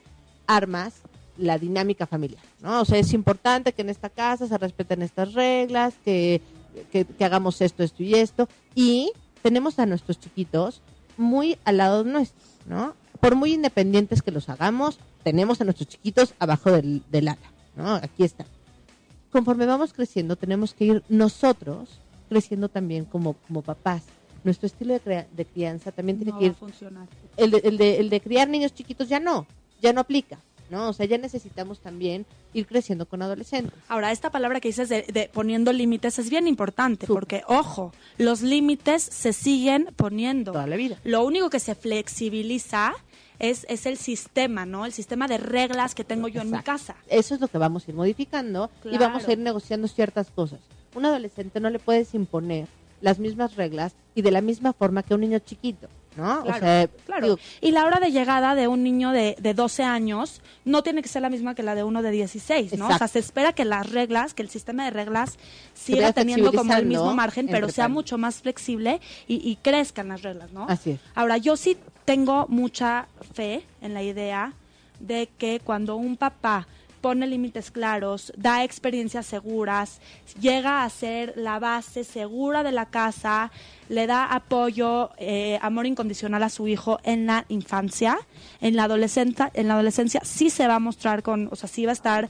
[0.47, 0.95] armas
[1.37, 2.81] la dinámica familiar, ¿no?
[2.81, 6.41] O sea, es importante que en esta casa se respeten estas reglas, que,
[6.85, 9.13] que, que hagamos esto, esto y esto, y
[9.43, 10.83] tenemos a nuestros chiquitos
[11.17, 12.95] muy al lado nuestro, ¿no?
[13.21, 17.95] Por muy independientes que los hagamos, tenemos a nuestros chiquitos abajo del, del ala, ¿no?
[17.95, 18.47] Aquí están
[19.33, 21.99] conforme vamos creciendo, tenemos que ir nosotros
[22.31, 24.03] creciendo también como, como papás.
[24.45, 26.57] Nuestro estilo de, crea- de crianza también tiene No que va a ir.
[26.57, 27.07] funcionar.
[27.37, 29.47] El de, el, de, el de criar niños chiquitos ya no,
[29.83, 30.39] ya no aplica.
[30.71, 30.89] ¿No?
[30.89, 33.75] O sea, ya necesitamos también ir creciendo con adolescentes.
[33.89, 38.43] Ahora, esta palabra que dices de, de poniendo límites es bien importante, porque, ojo, los
[38.43, 40.53] límites se siguen poniendo.
[40.53, 40.99] Toda la vida.
[41.05, 42.95] Lo único que se flexibiliza
[43.39, 44.87] es, es el sistema, ¿no?
[44.87, 46.97] El sistema de reglas que tengo yo en mi casa.
[47.09, 50.61] Eso es lo que vamos a ir modificando y vamos a ir negociando ciertas cosas.
[50.95, 52.69] Un adolescente no le puedes imponer
[53.01, 56.43] las mismas reglas y de la misma forma que un niño chiquito, ¿no?
[56.43, 57.23] Claro, o sea, claro.
[57.23, 61.03] digo, y la hora de llegada de un niño de, de 12 años no tiene
[61.03, 62.89] que ser la misma que la de uno de 16, ¿no?
[62.89, 65.39] O sea, se espera que las reglas, que el sistema de reglas
[65.75, 70.23] siga teniendo como el mismo margen, pero sea mucho más flexible y, y crezcan las
[70.23, 70.67] reglas, ¿no?
[70.69, 71.01] Así es.
[71.15, 74.53] Ahora, yo sí tengo mucha fe en la idea
[75.01, 76.67] de que cuando un papá
[77.01, 80.01] pone límites claros, da experiencias seguras,
[80.41, 83.53] llega a ser la base segura de la casa,
[83.89, 88.19] le da apoyo, eh, amor incondicional a su hijo en la infancia,
[88.61, 91.85] en la adolescencia, en la adolescencia sí se va a mostrar con, o sea, sí
[91.85, 92.29] va a estar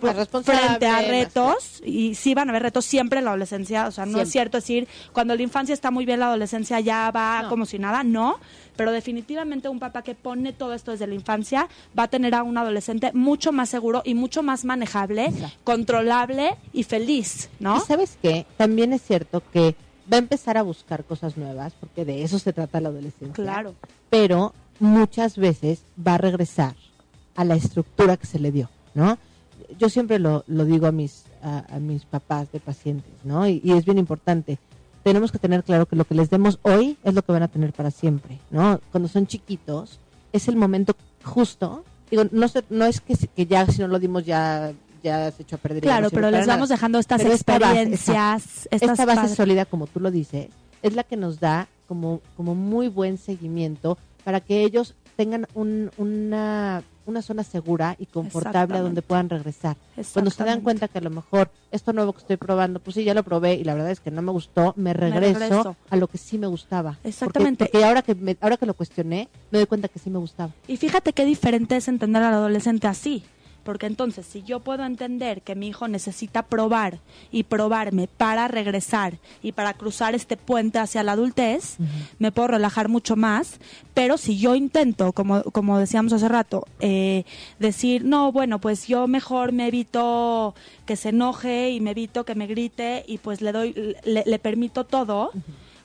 [0.00, 3.86] pues, responsable, frente a retos y sí van a haber retos siempre en la adolescencia,
[3.86, 4.22] o sea, no Siempre.
[4.24, 7.48] es cierto decir cuando la infancia está muy bien, la adolescencia ya va No.
[7.48, 8.38] como si nada, no,
[8.76, 12.42] pero definitivamente un papá que pone todo esto desde la infancia va a tener a
[12.42, 15.56] un adolescente mucho más seguro y mucho más manejable, Exacto.
[15.64, 17.76] controlable y feliz, ¿no?
[17.76, 19.76] Y sabes qué, también es cierto que
[20.12, 23.32] va a empezar a buscar cosas nuevas, porque de eso se trata la adolescencia.
[23.34, 23.74] Claro.
[24.10, 26.74] Pero muchas veces va a regresar
[27.36, 29.18] a la estructura que se le dio, ¿no?
[29.78, 33.48] Yo siempre lo, lo digo a mis, a, a mis papás de pacientes, ¿no?
[33.48, 34.58] Y, y es bien importante.
[35.02, 37.48] Tenemos que tener claro que lo que les demos hoy es lo que van a
[37.48, 38.80] tener para siempre, ¿no?
[38.90, 39.98] Cuando son chiquitos,
[40.32, 41.84] es el momento justo.
[42.10, 44.72] Digo, no, sé, no es que, que ya si no lo dimos ya,
[45.04, 45.82] ya se echó a perder.
[45.82, 46.54] Claro, pero les nada.
[46.54, 50.10] vamos dejando estas Pero esta base, experiencias, estas esta base padres- sólida, como tú lo
[50.10, 50.48] dices,
[50.82, 55.90] es la que nos da como, como muy buen seguimiento para que ellos tengan un-
[55.98, 59.76] una, una zona segura y confortable a donde puedan regresar.
[60.12, 63.04] Cuando se dan cuenta que a lo mejor esto nuevo que estoy probando, pues sí,
[63.04, 65.76] ya lo probé y la verdad es que no me gustó, me regreso, regreso.
[65.90, 66.92] a lo que sí me gustaba.
[66.94, 67.66] Porque- Exactamente.
[67.66, 70.52] Porque, ahora, que me- ahora que lo cuestioné, me doy cuenta que sí me gustaba.
[70.66, 73.22] Y fíjate qué diferente es entender al adolescente así.
[73.64, 76.98] Porque entonces, si yo puedo entender que mi hijo necesita probar
[77.32, 81.78] y probarme para regresar y para cruzar este puente hacia la adultez,
[82.18, 83.58] me puedo relajar mucho más.
[83.94, 87.24] Pero si yo intento, como, como decíamos hace rato, eh,
[87.58, 92.34] decir, no, bueno, pues yo mejor me evito que se enoje y me evito que
[92.34, 95.30] me grite y pues le doy, le, le permito todo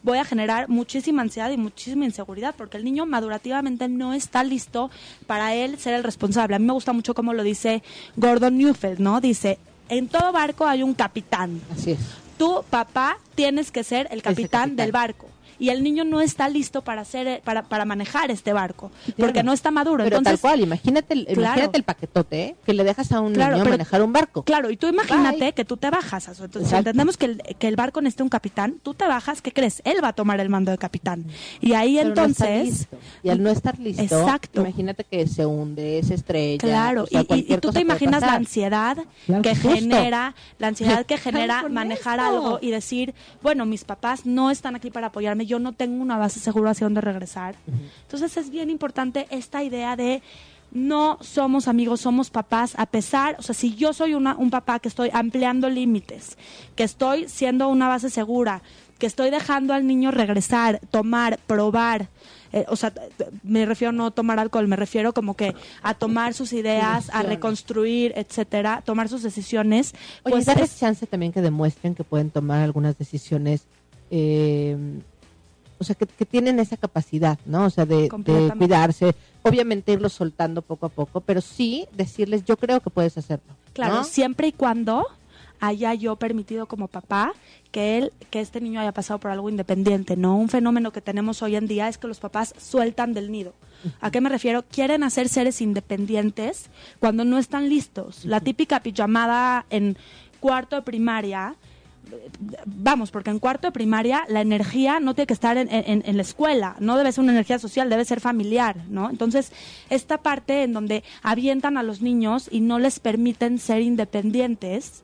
[0.10, 4.90] voy a generar muchísima ansiedad y muchísima inseguridad porque el niño madurativamente no está listo
[5.28, 6.56] para él ser el responsable.
[6.56, 7.84] A mí me gusta mucho cómo lo dice
[8.16, 9.22] Gordon Newfeld, ¿no?
[9.22, 11.62] Dice, en todo barco hay un capitán.
[11.72, 12.00] Así es.
[12.40, 14.76] Tú, papá, tienes que ser el capitán, capitán.
[14.78, 15.29] del barco.
[15.60, 19.52] Y el niño no está listo para ser, para, para manejar este barco, porque no
[19.54, 20.04] está maduro.
[20.06, 21.42] Pero Entonces, tal cual, imagínate el, Claro.
[21.42, 22.56] imagínate el paquetote ¿eh?
[22.66, 24.44] que le dejas a un Claro, niño pero- manejar un barco.
[24.44, 25.54] Claro, y tú imagínate Bye.
[25.54, 26.28] que tú te bajas.
[26.30, 26.78] Entonces, Exacto.
[26.78, 29.82] entendemos que el, que el barco necesita un capitán, tú te bajas, ¿qué crees?
[29.86, 31.26] Él va a tomar el mando de capitán.
[31.60, 32.88] Y ahí Pero entonces...
[33.24, 34.62] y al no estar listo, Exacto.
[34.62, 36.58] imagínate que se hunde, se estrella.
[36.60, 38.98] Claro, o sea, y- y, tú te imaginas la ansiedad
[39.44, 39.70] que justo.
[39.72, 42.30] genera, la ansiedad que genera manejar esto.
[42.32, 46.18] algo y decir, bueno, mis papás no están aquí para apoyarme, yo no tengo una
[46.18, 47.56] base segura hacia dónde regresar.
[48.04, 50.22] Entonces es bien importante esta idea de
[50.72, 54.80] no somos amigos, somos papás, a pesar, o sea, si yo soy una, un papá
[54.80, 56.38] que estoy ampliando límites,
[56.76, 58.62] que estoy siendo una base segura,
[59.00, 62.10] que estoy dejando al niño regresar, tomar, probar,
[62.52, 62.94] eh, o sea,
[63.44, 68.14] me refiero no tomar alcohol, me refiero como que a tomar sus ideas, a reconstruir,
[68.16, 72.62] etcétera, tomar sus decisiones, Oye, pues darles es- chance también que demuestren que pueden tomar
[72.62, 73.64] algunas decisiones,
[74.12, 74.78] eh,
[75.80, 77.66] o sea, que, que tienen esa capacidad, ¿no?
[77.66, 78.10] O sea, de,
[78.58, 79.16] cuidarse.
[79.42, 83.56] Obviamente irlos soltando poco a poco, pero sí decirles, yo creo que puedes hacerlo.
[83.74, 84.04] Claro, ¿no?
[84.04, 85.06] siempre y cuando
[85.62, 87.34] haya yo permitido como papá
[87.72, 90.38] que él, que este niño haya pasado por algo independiente, ¿no?
[90.38, 93.54] Un fenómeno que tenemos hoy en día es que los papás sueltan del nido.
[94.02, 94.64] ¿A qué me refiero?
[94.64, 98.26] Quieren hacer seres independientes cuando no están listos.
[98.26, 99.98] La típica pijamada en
[100.40, 101.56] cuarto de primaria,
[102.66, 106.22] vamos, porque en cuarto de primaria la energía no tiene que estar en, en- la
[106.22, 109.10] escuela, no debe ser una energía social, debe ser familiar, ¿no?
[109.10, 109.52] Entonces,
[109.90, 115.04] esta parte en donde avientan a los niños y no les permiten ser independientes,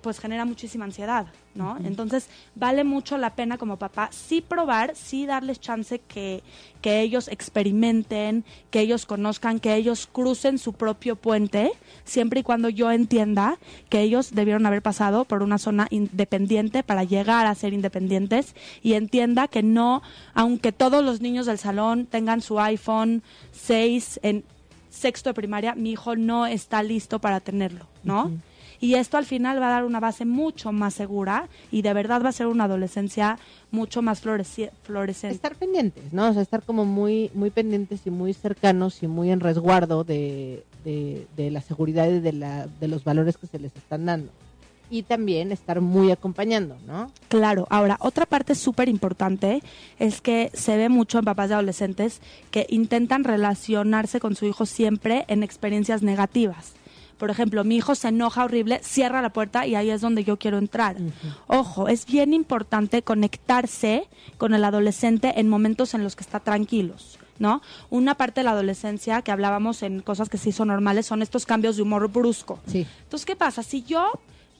[0.00, 1.76] pues genera muchísima ansiedad, ¿no?
[1.84, 6.42] Entonces, vale mucho la pena como papá sí probar, sí darles chance que,
[6.80, 11.72] que ellos experimenten, que ellos conozcan, que ellos crucen su propio puente,
[12.04, 17.04] siempre y cuando yo entienda que ellos debieron haber pasado por una zona independiente para
[17.04, 20.02] llegar a ser independientes y entienda que no,
[20.34, 23.22] aunque todos los niños del salón tengan su iPhone
[23.52, 24.44] 6 en
[24.90, 28.32] sexto de primaria, mi hijo no está listo para tenerlo, ¿no?
[28.80, 32.22] Y esto al final va a dar una base mucho más segura y de verdad
[32.22, 33.38] va a ser una adolescencia
[33.70, 35.34] mucho más florescente.
[35.34, 36.28] Estar pendientes, ¿no?
[36.28, 40.64] O sea, estar como muy, muy pendientes y muy cercanos y muy en resguardo de,
[40.84, 44.30] de, la seguridad y de, la, de los valores que se les están dando
[44.90, 47.12] y también estar muy acompañando, ¿no?
[47.28, 49.62] Claro, ahora, otra parte súper importante
[49.98, 54.66] es que se ve mucho en papás de adolescentes que intentan relacionarse con su hijo
[54.66, 56.74] siempre en experiencias negativas.
[57.18, 60.38] Por ejemplo, mi hijo se enoja horrible, cierra la puerta y ahí es donde yo
[60.38, 60.96] quiero entrar.
[61.48, 67.18] Ojo, es bien importante conectarse con el adolescente en momentos en los que está tranquilos.
[67.38, 67.62] ¿no?
[67.90, 71.46] Una parte de la adolescencia que hablábamos en cosas que sí son normales son estos
[71.46, 72.58] cambios de humor brusco.
[72.66, 72.86] Sí.
[73.02, 73.62] Entonces, ¿qué pasa?
[73.62, 74.10] Si yo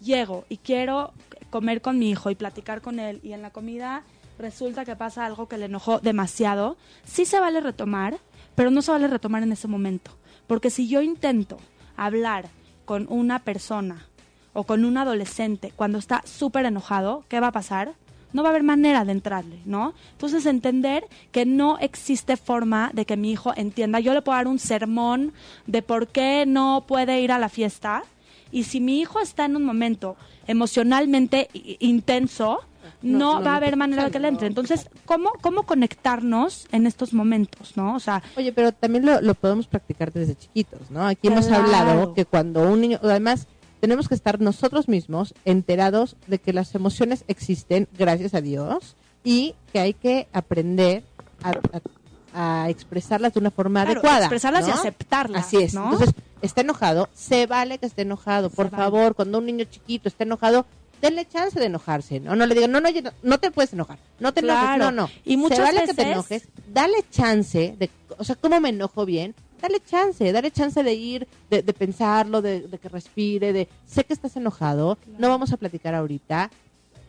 [0.00, 1.12] llego y quiero
[1.50, 4.04] comer con mi hijo y platicar con él y en la comida
[4.38, 8.18] resulta que pasa algo que le enojó demasiado, sí se vale retomar,
[8.54, 10.12] pero no se vale retomar en ese momento.
[10.46, 11.58] Porque si yo intento
[11.98, 12.48] hablar
[12.84, 14.06] con una persona
[14.54, 17.92] o con un adolescente cuando está súper enojado, ¿qué va a pasar?
[18.32, 19.94] No va a haber manera de entrarle, ¿no?
[20.12, 24.00] Entonces entender que no existe forma de que mi hijo entienda.
[24.00, 25.32] Yo le puedo dar un sermón
[25.66, 28.04] de por qué no puede ir a la fiesta
[28.50, 32.60] y si mi hijo está en un momento emocionalmente intenso,
[33.02, 34.46] no, va a haber manera de que le entre.
[34.46, 37.94] Entonces, ¿cómo, ¿cómo conectarnos en estos momentos, no?
[37.94, 38.22] O sea...
[38.36, 41.06] Oye, pero también lo, podemos practicar desde chiquitos, ¿no?
[41.06, 42.98] Aquí hemos hablado que cuando un niño...
[43.02, 43.46] Además,
[43.80, 49.54] tenemos que estar nosotros mismos enterados de que las emociones existen, gracias a Dios, y
[49.72, 51.04] que hay que aprender
[51.42, 54.26] a, expresarlas de una forma adecuada.
[54.26, 55.46] Expresarlas y aceptarlas.
[55.46, 55.74] Así es.
[55.74, 58.50] Entonces, está enojado, se vale que esté enojado.
[58.50, 60.64] Por favor, cuando un niño chiquito está enojado,
[61.00, 62.36] denle chance de enojarse, ¿no?
[62.36, 62.88] No le digan, no, no,
[63.22, 65.10] no te puedes enojar, no te enojes, no, no.
[65.24, 65.96] Y muchas Se vale veces...
[65.96, 69.34] que te enojes, dale chance, de, o sea, ¿cómo me enojo bien?
[69.60, 74.36] Dale chance, dale chance de ir, de, pensarlo, de, que respire, de, sé que estás
[74.36, 76.50] enojado, no vamos a platicar ahorita,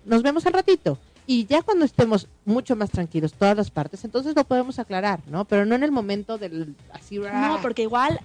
[0.06, 0.98] nos vemos al ratito.
[1.28, 5.46] Y ya cuando estemos mucho más tranquilos todas las partes, entonces lo podemos aclarar, ¿no?
[5.46, 7.20] Pero no en el momento del así.
[7.20, 8.20] No, porque igual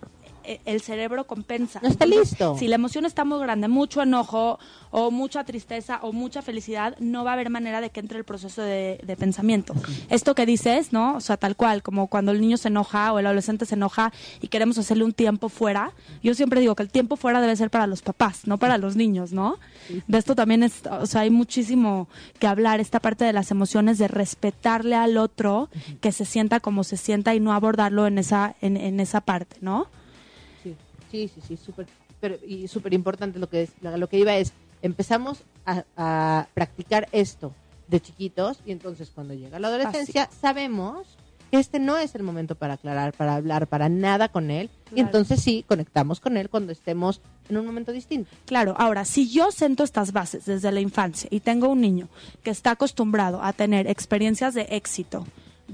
[0.64, 1.80] el cerebro compensa.
[1.82, 2.56] No está listo.
[2.58, 4.58] Si la emoción está muy grande, mucho enojo
[4.90, 8.24] o mucha tristeza o mucha felicidad, no va a haber manera de que entre el
[8.24, 9.74] proceso de, pensamiento.
[10.08, 11.16] Esto que dices, ¿no?
[11.16, 14.12] O sea, tal cual, como cuando el niño se enoja o el adolescente se enoja
[14.40, 17.70] y queremos hacerle un tiempo fuera, yo siempre digo que el tiempo fuera debe ser
[17.70, 19.58] para los papás, no para los niños, ¿no?
[20.06, 23.98] De esto también es, o sea, hay muchísimo que hablar, esta parte de las emociones,
[23.98, 25.68] de respetarle al otro,
[26.00, 29.56] que se sienta como se sienta y no abordarlo en esa, en, en esa parte,
[29.60, 29.88] ¿no?
[31.14, 31.86] Sí, sí, sí, súper
[32.44, 37.54] y súper importante lo que es, lo que iba es empezamos a, practicar esto
[37.86, 41.06] de chiquitos y entonces cuando llega la adolescencia sabemos
[41.52, 44.98] que este no es el momento para aclarar, para hablar, para nada con él y
[44.98, 48.32] entonces sí conectamos con él cuando estemos en un momento distinto.
[48.44, 52.08] Claro, ahora si yo siento estas bases desde la infancia y tengo un niño
[52.42, 55.24] que está acostumbrado a tener experiencias de éxito,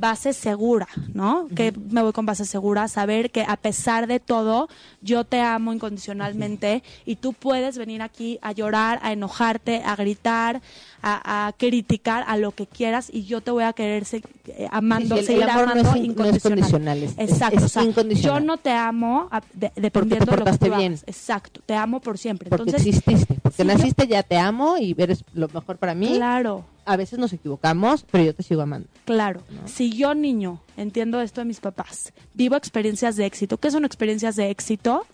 [0.01, 1.47] base segura, ¿no?
[1.55, 4.69] Que me voy con base segura, saber que a pesar de todo,
[5.03, 10.63] yo te amo incondicionalmente y tú puedes venir aquí a llorar, a enojarte, a gritar,
[11.03, 15.45] a, criticar, a lo que quieras y yo te voy a querer eh, amando, seguir
[15.45, 17.03] amando incondicional.
[17.03, 17.67] Exacto.
[18.15, 19.31] yo no te amo
[19.77, 20.99] dependiendo de lo que tú bien.
[21.07, 21.61] Exacto.
[21.65, 22.49] Te amo por siempre.
[22.49, 23.37] Porque exististe.
[23.43, 26.15] Porque naciste ya te amo y eres lo mejor para mí.
[26.17, 28.89] Claro a veces nos equivocamos, pero yo te sigo amando.
[29.05, 29.43] Claro.
[29.67, 34.35] Si yo, niño, entiendo esto de mis papás, vivo experiencias de éxito, ¿qué son experiencias
[34.35, 35.07] de éxito?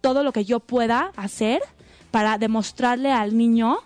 [0.00, 1.62] Todo lo que yo pueda hacer
[2.10, 3.78] para demostrarle al niño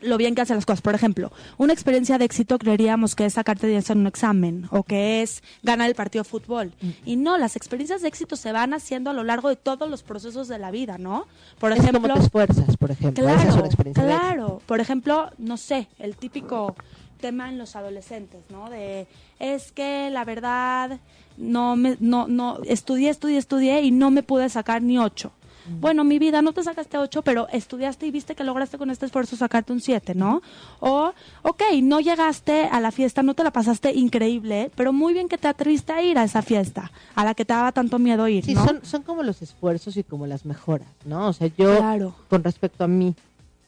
[0.00, 0.82] lo bien que hace las cosas.
[0.82, 4.82] Por ejemplo, una experiencia de éxito creeríamos que es sacarte 10 en un examen o
[4.82, 6.72] que es ganar el partido de fútbol.
[6.80, 6.90] Mm.
[7.04, 10.02] Y no, las experiencias de éxito se van haciendo a lo largo de todos los
[10.02, 11.26] procesos de la vida, ¿no?
[11.58, 13.24] Por ejemplo, como te esfuerzas, por ejemplo.
[13.24, 14.62] Claro, claro.
[14.66, 16.74] Por ejemplo, no sé, el típico
[17.18, 18.70] tema en los adolescentes, ¿no?
[18.70, 19.06] De
[19.38, 21.00] es que la verdad
[21.36, 25.32] no me no no estudié, estudié, estudié y no me pude sacar ni ocho
[25.80, 29.06] bueno, mi vida, no te sacaste ocho, pero estudiaste y viste que lograste con este
[29.06, 30.42] esfuerzo sacarte un siete, ¿no?
[30.80, 35.28] O, ok, no llegaste a la fiesta, no te la pasaste increíble, pero muy bien
[35.28, 38.26] que te atreviste a ir a esa fiesta, a la que te daba tanto miedo
[38.28, 41.28] ir, sí, son, son como los esfuerzos y como las mejoras, ¿no?
[41.28, 43.14] O sea, yo, con respecto a mí,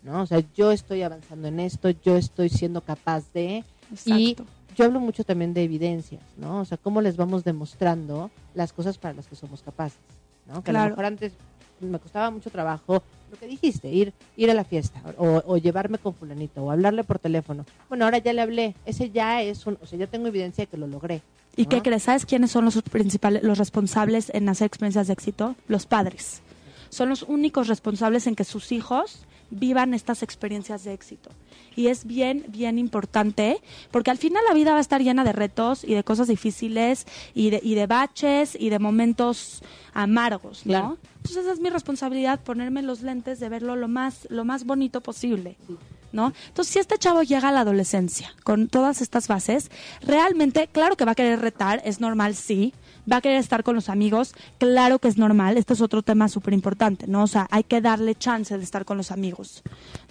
[0.03, 0.23] ¿no?
[0.23, 3.65] O sea, yo estoy avanzando en esto, yo estoy siendo capaz de...
[4.05, 4.37] Y
[4.77, 6.61] yo hablo mucho también de evidencias, ¿no?
[6.61, 9.99] O sea, cómo les vamos demostrando las cosas para las que somos capaces,
[10.47, 10.63] ¿no?
[10.63, 11.33] Que a lo mejor antes
[11.81, 15.99] me costaba mucho trabajo lo que dijiste, ir, ir a la fiesta o, o, llevarme
[15.99, 17.64] con fulanito o hablarle por teléfono.
[17.88, 20.66] Bueno, ahora ya le hablé, ese ya es un, o sea, ya tengo evidencia de
[20.66, 21.23] que lo logré.
[21.57, 22.05] ¿Y qué crees?
[22.05, 25.57] ¿Sabes quiénes son los principales, los responsables en hacer experiencias de éxito?
[25.69, 26.43] Los padres.
[26.88, 31.31] Son los únicos responsables en que sus hijos vivan estas experiencias de éxito.
[31.76, 35.33] Y es bien, bien importante, porque al final la vida va a estar llena de
[35.33, 39.62] retos y de cosas difíciles y de, y de baches y de momentos
[39.94, 40.98] amargos, ¿no?
[41.16, 45.56] Entonces es mi responsabilidad ponerme los lentes de verlo lo más, lo más bonito posible.
[46.12, 46.33] ¿No?
[46.48, 49.70] Entonces, si este chavo llega a la adolescencia con todas estas bases,
[50.02, 52.74] realmente, claro que va a querer retar, es normal, sí,
[53.11, 56.29] va a querer estar con los amigos, claro que es normal, este es otro tema
[56.29, 57.23] súper importante, ¿no?
[57.23, 59.63] O sea, hay que darle chance de estar con los amigos,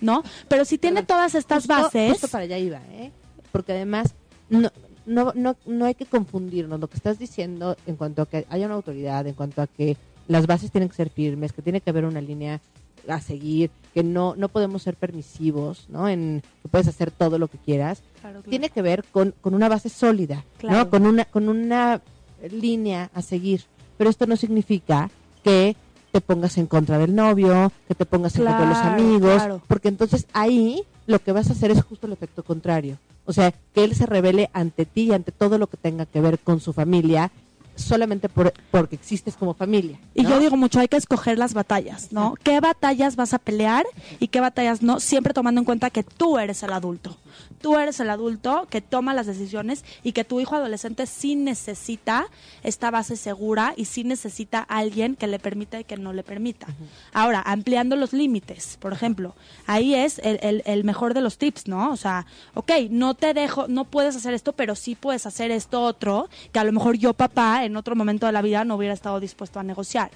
[0.01, 0.23] ¿no?
[0.47, 2.11] Pero si tiene todas estas bases...
[2.11, 3.11] Justo para allá iba, ¿eh?
[3.51, 4.15] Porque además,
[4.49, 4.69] no,
[5.05, 8.65] no, no, no hay que confundirnos lo que estás diciendo en cuanto a que haya
[8.65, 9.97] una autoridad, en cuanto a que
[10.27, 12.61] las bases tienen que ser firmes, que tiene que haber una línea
[13.07, 16.07] a seguir, que no, no podemos ser permisivos, ¿no?
[16.07, 18.03] En que puedes hacer todo lo que quieras.
[18.47, 20.89] Tiene que ver con, con una base sólida, ¿no?
[20.89, 22.01] Con una, con una
[22.47, 23.63] línea a seguir.
[23.97, 25.09] Pero esto no significa
[25.43, 25.75] que
[26.11, 29.89] te pongas en contra del novio, que te pongas en contra de los amigos, porque
[29.89, 32.97] entonces ahí lo que vas a hacer es justo el efecto contrario.
[33.25, 36.21] O sea, que él se revele ante ti y ante todo lo que tenga que
[36.21, 37.31] ver con su familia
[37.79, 39.99] solamente por, porque existes como familia.
[40.13, 42.35] Y yo digo mucho, hay que escoger las batallas, ¿no?
[42.43, 43.85] ¿Qué batallas vas a pelear
[44.19, 44.99] y qué batallas no?
[44.99, 47.15] Siempre tomando en cuenta que tú eres el adulto.
[47.61, 52.27] Tú eres el adulto que toma las decisiones y que tu hijo adolescente sí necesita
[52.63, 56.67] esta base segura y sí necesita alguien que le permita y que no le permita.
[57.13, 59.35] Ahora, ampliando los límites, por ejemplo,
[59.67, 61.91] ahí es el, el, el mejor de los tips, ¿no?
[61.91, 65.81] O sea, ok, no te dejo, no puedes hacer esto, pero sí puedes hacer esto
[65.81, 68.93] otro, que a lo mejor yo, papá, en otro momento de la vida no hubiera
[68.93, 70.11] estado dispuesto a negociar.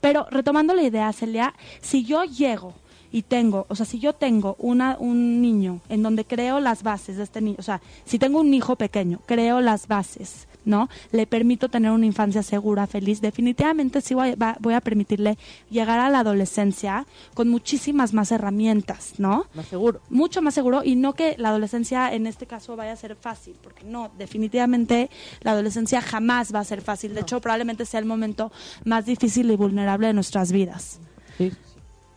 [0.00, 2.74] Pero retomando la idea, Celia, si yo llego
[3.12, 7.18] y tengo, o sea, si yo tengo una, un niño en donde creo las bases
[7.18, 10.88] de este niño, o sea, si tengo un hijo pequeño, creo las bases, ¿no?
[11.10, 15.36] Le permito tener una infancia segura, feliz, definitivamente sí voy, va, voy a permitirle
[15.70, 19.46] llegar a la adolescencia con muchísimas más herramientas, ¿no?
[19.54, 20.00] Más seguro.
[20.08, 23.56] Mucho más seguro y no que la adolescencia en este caso vaya a ser fácil,
[23.62, 25.10] porque no, definitivamente
[25.42, 27.10] la adolescencia jamás va a ser fácil.
[27.10, 27.26] De no.
[27.26, 28.50] hecho, probablemente sea el momento
[28.84, 30.98] más difícil y vulnerable de nuestras vidas.
[31.36, 31.52] Sí.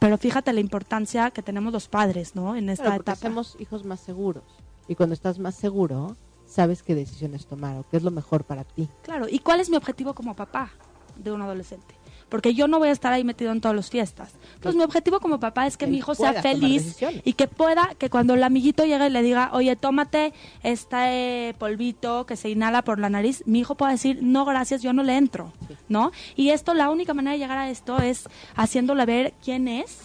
[0.05, 2.55] Pero fíjate la importancia que tenemos los padres, ¿no?
[2.55, 3.13] En esta claro, etapa.
[3.13, 4.43] Hacemos hijos más seguros.
[4.87, 6.15] Y cuando estás más seguro,
[6.45, 8.87] sabes qué decisiones tomar o qué es lo mejor para ti.
[9.01, 10.69] Claro, ¿y cuál es mi objetivo como papá
[11.15, 11.95] de un adolescente?
[12.35, 14.33] Porque yo no voy a estar ahí metido en todas las fiestas.
[14.33, 17.91] Entonces, pues, mi objetivo como papá es que mi hijo sea feliz y que pueda,
[17.97, 22.81] que cuando el amiguito llegue y le diga, oye, tómate este polvito que se inhala
[22.81, 25.77] por la nariz, mi hijo pueda decir, no, gracias, yo no le entro, sí.
[25.87, 26.11] ¿no?
[26.35, 29.99] Y esto, la única manera de llegar a esto es haciéndole ver quién es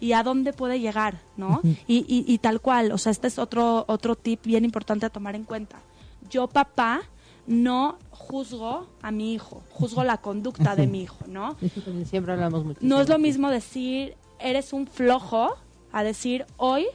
[0.00, 1.60] y a dónde puede llegar, ¿no?
[1.62, 1.76] Uh -huh.
[1.86, 5.10] y, y, y, tal cual, o sea, este es otro, otro tip bien importante a
[5.10, 5.76] tomar en cuenta.
[6.30, 7.02] Yo, papá,
[7.46, 11.56] no juzgo a mi hijo, juzgo la conducta de mi hijo, ¿no?
[12.04, 12.80] Siempre hablamos mucho.
[12.82, 15.56] No es lo mismo decir, eres un flojo,
[15.92, 16.86] a decir, hoy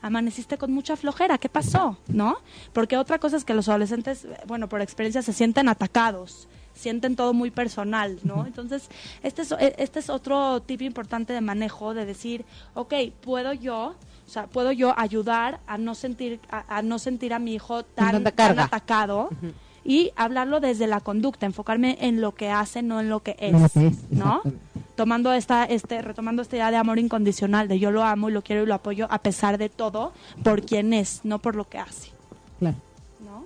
[0.00, 1.96] amaneciste con mucha flojera, ¿qué pasó?
[2.08, 2.36] ¿No?
[2.72, 7.32] Porque otra cosa es que los adolescentes, bueno, por experiencia se sienten atacados, sienten todo
[7.32, 8.46] muy personal, ¿no?
[8.46, 8.90] Entonces,
[9.22, 13.94] este es, este es otro tip importante de manejo, de decir, ok, puedo yo,
[14.26, 17.82] o sea, puedo yo ayudar a no sentir a, a no sentir a mi hijo
[17.82, 19.52] tan, tan atacado uh -huh.
[19.84, 24.10] Y hablarlo desde la conducta, enfocarme en lo que hace, no en lo que es,
[24.10, 24.42] ¿no?
[24.96, 28.42] Tomando esta, este, retomando esta idea de amor incondicional, de yo lo amo y lo
[28.42, 31.78] quiero y lo apoyo a pesar de todo, por quien es, no por lo que
[31.78, 32.10] hace.
[32.58, 32.76] Claro.
[33.24, 33.44] ¿No?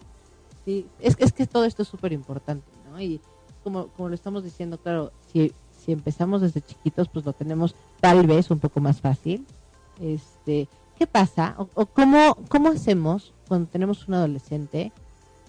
[0.65, 3.01] Sí, es, es que todo esto es súper importante, ¿no?
[3.01, 3.21] Y
[3.65, 5.53] como, como lo estamos diciendo, claro, si,
[5.85, 9.45] si empezamos desde chiquitos, pues lo tenemos tal vez un poco más fácil.
[10.01, 11.55] Este, ¿Qué pasa?
[11.59, 14.93] O, o cómo, cómo hacemos cuando tenemos un adolescente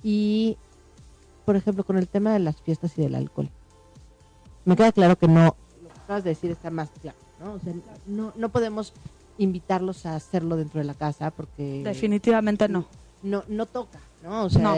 [0.04, 0.58] y,
[1.50, 3.50] por ejemplo, con el tema de las fiestas y del alcohol?
[4.66, 7.54] Me queda claro que no, lo que acabas de decir está más claro, ¿no?
[7.54, 7.74] O sea,
[8.06, 8.94] no, no podemos
[9.40, 11.82] invitarlos a hacerlo dentro de la casa porque...
[11.84, 12.86] Definitivamente no.
[13.24, 14.44] No, no toca, ¿no?
[14.44, 14.76] O sea, no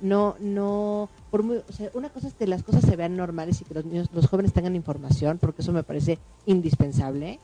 [0.00, 3.60] no, no, por muy, o sea, una cosa es que las cosas se vean normales
[3.60, 7.38] y que los niños, los jóvenes tengan información, porque eso me parece indispensable,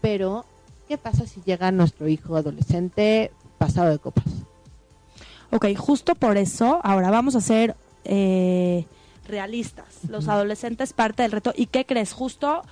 [0.00, 0.44] pero
[0.88, 4.24] ¿qué pasa si llega nuestro hijo adolescente pasado de copas?
[5.52, 7.76] Ok, justo por eso, ahora vamos a ser
[8.08, 8.86] eh,
[9.26, 9.86] realistas.
[10.08, 11.52] Los adolescentes parte del reto.
[11.56, 12.12] ¿Y qué crees?
[12.12, 12.62] Justo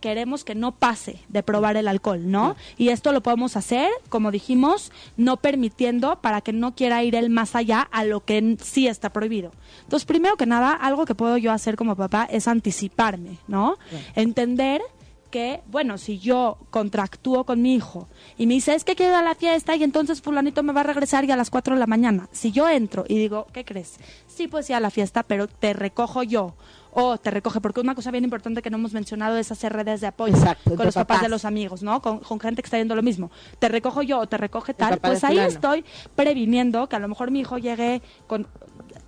[0.00, 2.54] queremos que no pase de probar el alcohol, ¿no?
[2.54, 2.84] Sí.
[2.84, 7.30] Y esto lo podemos hacer, como dijimos, no permitiendo para que no quiera ir él
[7.30, 9.52] más allá a lo que sí está prohibido.
[9.82, 13.76] Entonces, primero que nada, algo que puedo yo hacer como papá es anticiparme, ¿no?
[13.90, 13.96] Sí.
[14.14, 14.82] Entender
[15.30, 19.18] que, bueno, si yo contractúo con mi hijo y me dice, es que quiero ir
[19.18, 21.80] a la fiesta y entonces fulanito me va a regresar ya a las 4 de
[21.80, 23.98] la mañana, si yo entro y digo, ¿qué crees?
[24.26, 26.54] Sí, pues ir a la fiesta, pero te recojo yo.
[27.00, 30.00] O te recoge, porque una cosa bien importante que no hemos mencionado es hacer redes
[30.00, 31.18] de apoyo Exacto, con los papás.
[31.18, 31.22] papás.
[31.22, 32.00] de los amigos, ¿no?
[32.00, 33.30] Con, con gente que está yendo lo mismo.
[33.58, 35.84] Te recojo yo o te recoge tal, pues ahí estoy
[36.16, 38.48] previniendo que a lo mejor mi hijo llegue con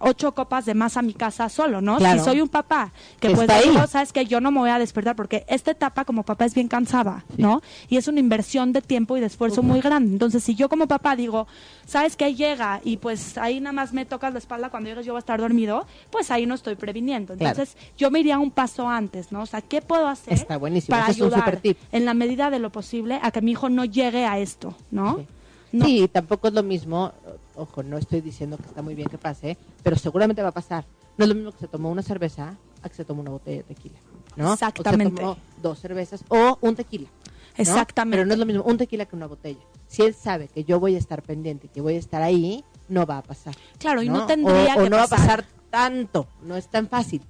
[0.00, 1.98] ocho copas de más a mi casa solo, ¿no?
[1.98, 2.18] Claro.
[2.18, 3.68] Si soy un papá que pues está ahí.
[3.68, 6.54] digo, sabes que yo no me voy a despertar porque esta etapa como papá es
[6.54, 7.62] bien cansada, ¿no?
[7.88, 10.12] Y es una inversión de tiempo y de esfuerzo muy grande.
[10.12, 11.46] Entonces, si yo como papá digo,
[11.86, 15.12] sabes que llega y pues ahí nada más me tocas la espalda cuando llegues yo
[15.12, 17.34] voy a estar dormido, pues ahí no estoy previniendo.
[17.34, 17.50] Claro.
[17.50, 19.42] Entonces, yo me iría un paso antes, ¿no?
[19.42, 21.78] O sea, ¿qué puedo hacer Está buenísimo, para es un ayudar super tip.
[21.92, 25.18] en la medida de lo posible a que mi hijo no llegue a esto, ¿no?
[25.18, 25.26] Sí.
[25.72, 25.84] No.
[25.84, 27.12] Sí, tampoco es lo mismo,
[27.60, 30.84] ojo, no estoy diciendo que está muy bien que pase, pero seguramente va a pasar.
[31.16, 33.58] No es lo mismo que se tomó una cerveza a que se tomó una botella
[33.58, 33.98] de tequila,
[34.36, 34.52] ¿no?
[34.52, 35.22] Exactamente.
[35.22, 37.08] O que se tomó dos cervezas o un tequila.
[37.08, 37.62] ¿no?
[37.62, 38.16] Exactamente.
[38.16, 39.60] Pero no es lo mismo un tequila que una botella.
[39.86, 42.64] Si él sabe que yo voy a estar pendiente y que voy a estar ahí,
[42.88, 43.54] no va a pasar.
[43.78, 45.44] Claro, y no tendría o, o que no va a pasar.
[45.44, 47.22] pasar tanto, no es tan fácil.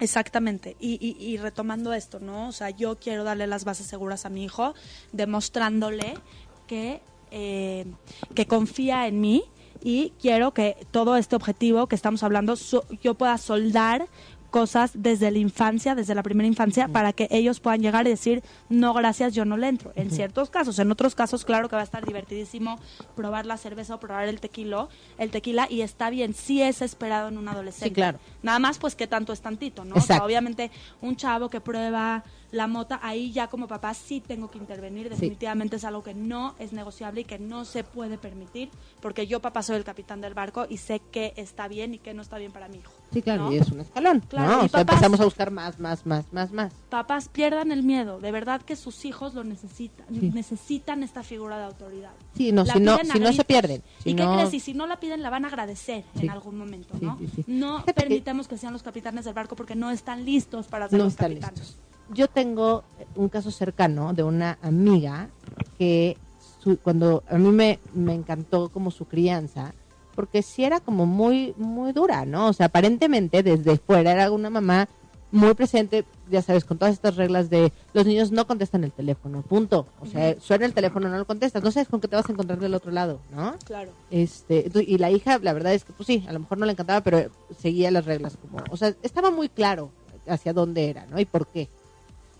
[0.00, 0.76] Exactamente.
[0.80, 2.48] Y, y, y retomando esto, ¿no?
[2.48, 4.74] O sea, yo quiero darle las bases seguras a mi hijo,
[5.12, 6.14] demostrándole
[6.66, 7.00] que,
[7.30, 7.86] eh,
[8.34, 9.44] que confía en mí
[9.82, 14.06] y quiero que todo este objetivo que estamos hablando so- yo pueda soldar
[14.52, 18.44] cosas desde la infancia, desde la primera infancia, para que ellos puedan llegar y decir,
[18.68, 19.92] no, gracias, yo no le entro.
[19.96, 22.78] En ciertos casos, en otros casos, claro que va a estar divertidísimo
[23.16, 24.88] probar la cerveza o probar el tequila,
[25.18, 27.88] el tequila, y está bien, sí es esperado en un adolescente.
[27.88, 28.18] Sí, claro.
[28.42, 29.96] Nada más, pues, que tanto es tantito, ¿no?
[29.96, 34.50] O sea, obviamente, un chavo que prueba la mota, ahí ya como papá sí tengo
[34.50, 35.08] que intervenir.
[35.08, 38.68] Definitivamente es algo que no es negociable y que no se puede permitir,
[39.00, 42.12] porque yo, papá, soy el capitán del barco y sé qué está bien y qué
[42.12, 42.92] no está bien para mi hijo.
[43.12, 43.52] Sí, claro, ¿no?
[43.52, 44.62] y es un escalón, Claro, ¿no?
[44.62, 46.72] y O sea, papás- empezamos a buscar más, más, más, más, más.
[46.88, 50.30] Papás pierdan el miedo, de verdad que sus hijos lo necesitan, Sí.
[50.34, 52.12] necesitan esta figura de autoridad.
[52.36, 53.82] Sí, no, La si no, si se pierden.
[54.02, 54.54] Si ¿Y qué no- crees?
[54.54, 56.22] Y si no la piden, la van a agradecer Sí.
[56.24, 57.18] en algún momento, ¿no?
[57.34, 57.44] sí.
[57.46, 61.04] No permitamos que sean los capitanes del barco porque no están listos para ser no
[61.04, 61.58] los están capitanes.
[61.60, 61.78] listos.
[62.14, 62.84] Yo tengo
[63.14, 65.28] un caso cercano de una amiga
[65.78, 66.16] que
[66.62, 69.74] su- cuando a mí me, me encantó como su crianza,
[70.14, 72.48] porque sí era como muy, muy dura, ¿no?
[72.48, 74.88] O sea, aparentemente desde fuera era una mamá
[75.32, 79.40] muy presente, ya sabes, con todas estas reglas de los niños no contestan el teléfono,
[79.40, 79.86] punto.
[80.00, 82.32] O sea, suena el teléfono, no lo contestas, no sabes con qué te vas a
[82.32, 83.56] encontrar del otro lado, ¿no?
[83.64, 83.92] Claro.
[84.10, 86.72] Este, y la hija, la verdad es que, pues sí, a lo mejor no le
[86.72, 89.90] encantaba, pero seguía las reglas como, o sea, estaba muy claro
[90.28, 91.18] hacia dónde era, ¿no?
[91.18, 91.70] Y por qué.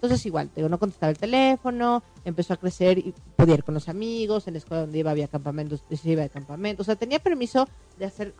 [0.03, 3.88] Entonces, igual, digo, no contestaba el teléfono, empezó a crecer y podía ir con los
[3.88, 7.20] amigos, en la escuela donde iba había campamentos, se iba de campamento, o sea, tenía
[7.20, 7.68] permiso
[8.00, 8.34] de hacer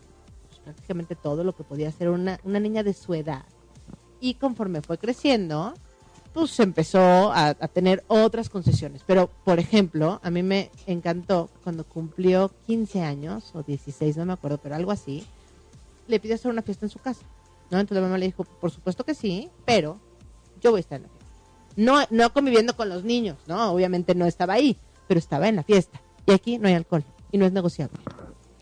[0.49, 3.45] pues, prácticamente todo lo que podía hacer una, una niña de su edad.
[4.19, 5.73] Y conforme fue creciendo,
[6.33, 9.03] pues empezó a, tener otras concesiones.
[9.05, 14.33] Pero, por ejemplo, a mí me encantó cuando cumplió 15 años, o 16, no me
[14.33, 15.25] acuerdo, pero algo así,
[16.07, 17.21] le pidió hacer una fiesta en su casa.
[17.69, 17.79] ¿no?
[17.79, 19.97] Entonces la mamá le dijo, por supuesto que sí, pero
[20.59, 21.12] yo voy a estar en la.
[21.75, 23.71] No, no conviviendo con los niños, ¿no?
[23.71, 26.01] Obviamente no estaba ahí, pero estaba en la fiesta.
[26.25, 27.97] Y aquí no hay alcohol y no es negociable.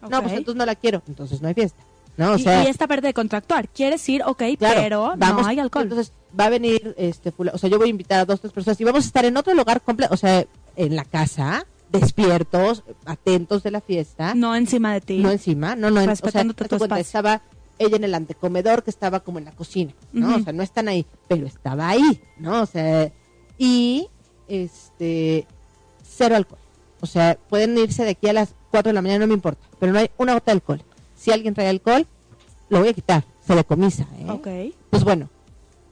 [0.01, 1.83] No, pues entonces no la quiero, entonces no hay fiesta.
[2.17, 2.33] ¿no?
[2.33, 5.47] O y, sea, y esta parte de contractuar, quieres ir, ok, Claro, pero vamos, no
[5.47, 5.83] hay alcohol.
[5.83, 8.79] Entonces va a venir, este, o sea, yo voy a invitar a dos, tres personas
[8.79, 10.45] y vamos a estar en otro lugar completo, o sea,
[10.75, 15.23] en la casa, despiertos, atentos de la fiesta, no, no encima de ti.
[15.25, 17.01] encima, no, no, en, o sea, Respetándote tu espacio.
[17.01, 17.41] estaba
[17.81, 20.35] ella en el antecomedor que estaba como en la cocina, ¿no?
[20.35, 22.61] O sea, no están ahí, pero estaba ahí, ¿no?
[22.61, 23.11] O sea,
[23.57, 24.07] y
[24.47, 25.45] este
[26.03, 26.59] cero alcohol.
[26.99, 29.65] O sea, pueden irse de aquí a las 4 de la mañana, no me importa,
[29.79, 30.81] pero no hay una gota de alcohol.
[31.15, 32.05] Si alguien trae alcohol,
[32.69, 34.25] lo voy a quitar, se le comisa, ¿eh?
[34.29, 34.75] Ok.
[34.89, 35.29] Pues bueno,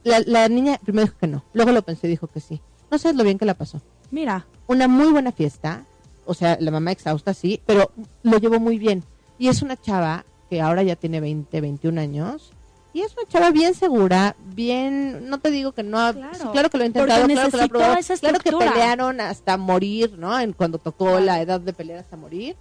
[0.04, 2.60] la, la niña primero dijo que no, luego lo pensó y dijo que sí.
[2.90, 3.80] No sabes lo bien que la pasó.
[4.10, 5.84] Mira, Una muy buena fiesta,
[6.26, 7.90] o sea, la mamá exhausta, sí, pero
[8.22, 9.04] lo llevó muy bien.
[9.38, 12.52] Y es una chava que ahora ya tiene 20, 21 años.
[12.92, 16.44] Y es una chava bien segura, bien, no te digo que no, ha- Claro, sí,
[16.50, 19.56] claro que lo ha intentado, claro que lo necesitó probado, esa claro que pelearon hasta
[19.56, 20.38] morir, ¿no?
[20.40, 21.20] En cuando tocó Claro.
[21.24, 22.56] la edad de pelear hasta morir.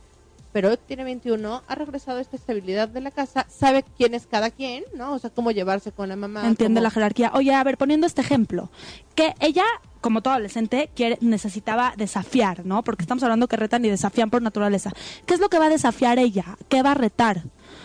[0.52, 4.26] Pero hoy tiene 21, ha regresado a esta estabilidad de la casa, sabe quién es
[4.26, 5.14] cada quien, ¿no?
[5.14, 6.46] O sea, cómo llevarse con la mamá.
[6.48, 7.32] entiende cómo- la jerarquía.
[7.36, 8.70] Oye, a ver, poniendo este ejemplo,
[9.16, 9.64] que ella,
[10.02, 12.84] como todo adolescente, quiere, necesitaba desafiar, ¿no?
[12.84, 14.92] Porque estamos hablando que retan y desafían por naturaleza.
[15.28, 16.58] ¿Qué es lo que va a desafiar ella?
[16.68, 17.44] ¿Qué va a retar?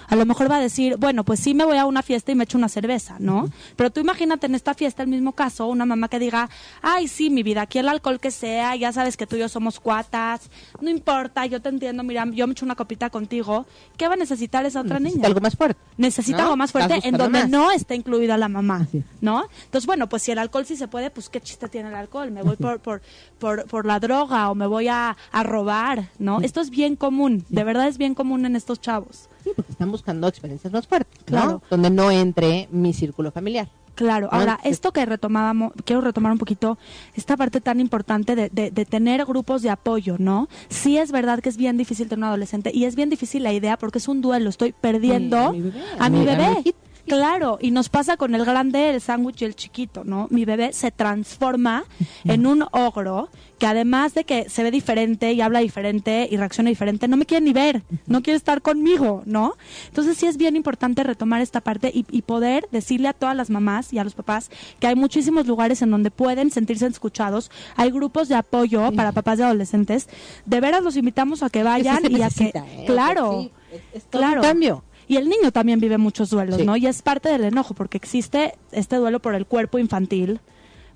[0.08, 2.34] A lo mejor va a decir, bueno, pues sí me voy a una fiesta y
[2.34, 3.48] me echo una cerveza, ¿no?
[3.76, 6.48] Pero tú imagínate en esta fiesta, el mismo caso, una mamá que diga,
[6.82, 9.48] ay, sí, mi vida, aquí el alcohol que sea, ya sabes que tú y yo
[9.48, 10.50] somos cuatas,
[10.80, 13.66] no importa, yo te entiendo, mira, yo me echo una copita contigo.
[13.96, 15.28] ¿Qué va a necesitar esa otra Necesita niña?
[15.28, 15.80] algo más fuerte.
[15.96, 16.44] Necesita ¿no?
[16.44, 17.50] algo más fuerte en donde más.
[17.50, 18.86] no está incluida la mamá.
[19.20, 19.44] ¿no?
[19.64, 22.30] Entonces, bueno, pues si el alcohol sí se puede, pues qué chiste tiene el alcohol.
[22.30, 23.02] Me voy por, por,
[23.38, 26.40] por, por la droga o me voy a, a robar, ¿no?
[26.40, 29.28] Esto es bien común, de verdad es bien común en estos chavos.
[29.44, 31.24] Sí, porque están buscando experiencias más fuertes, ¿no?
[31.26, 31.62] Claro.
[31.70, 33.68] Donde no entre mi círculo familiar.
[33.94, 36.78] Claro, Ah, ahora, esto que retomábamos, quiero retomar un poquito
[37.14, 40.48] esta parte tan importante de, de- de tener grupos de apoyo, ¿no?
[40.68, 43.52] Sí es verdad que es bien difícil tener un adolescente y es bien difícil la
[43.52, 46.24] idea porque es un duelo, estoy perdiendo A mi- a mi bebé, mi- a mi
[46.24, 46.74] bebé.
[47.06, 50.26] Claro, y nos pasa con el grande, el sándwich y el chiquito, ¿no?
[50.30, 51.84] Mi bebé se transforma
[52.24, 53.28] en un ogro
[53.58, 57.24] que además de que se ve diferente y habla diferente y reacciona diferente, no me
[57.26, 59.54] quiere ni ver, no quiere estar conmigo, ¿no?
[59.88, 63.50] Entonces sí es bien importante retomar esta parte y, y poder decirle a todas las
[63.50, 64.50] mamás y a los papás
[64.80, 69.38] que hay muchísimos lugares en donde pueden sentirse escuchados, hay grupos de apoyo para papás
[69.38, 70.08] de adolescentes,
[70.46, 72.84] de veras los invitamos a que vayan y a que, ¿eh?
[72.86, 74.42] claro, sí, es- es todo un claro.
[74.42, 74.84] cambio.
[75.08, 76.64] Y el niño también vive muchos duelos, Sí.
[76.66, 76.76] ¿no?
[76.76, 80.40] Y es parte del enojo, porque existe este duelo por el cuerpo infantil,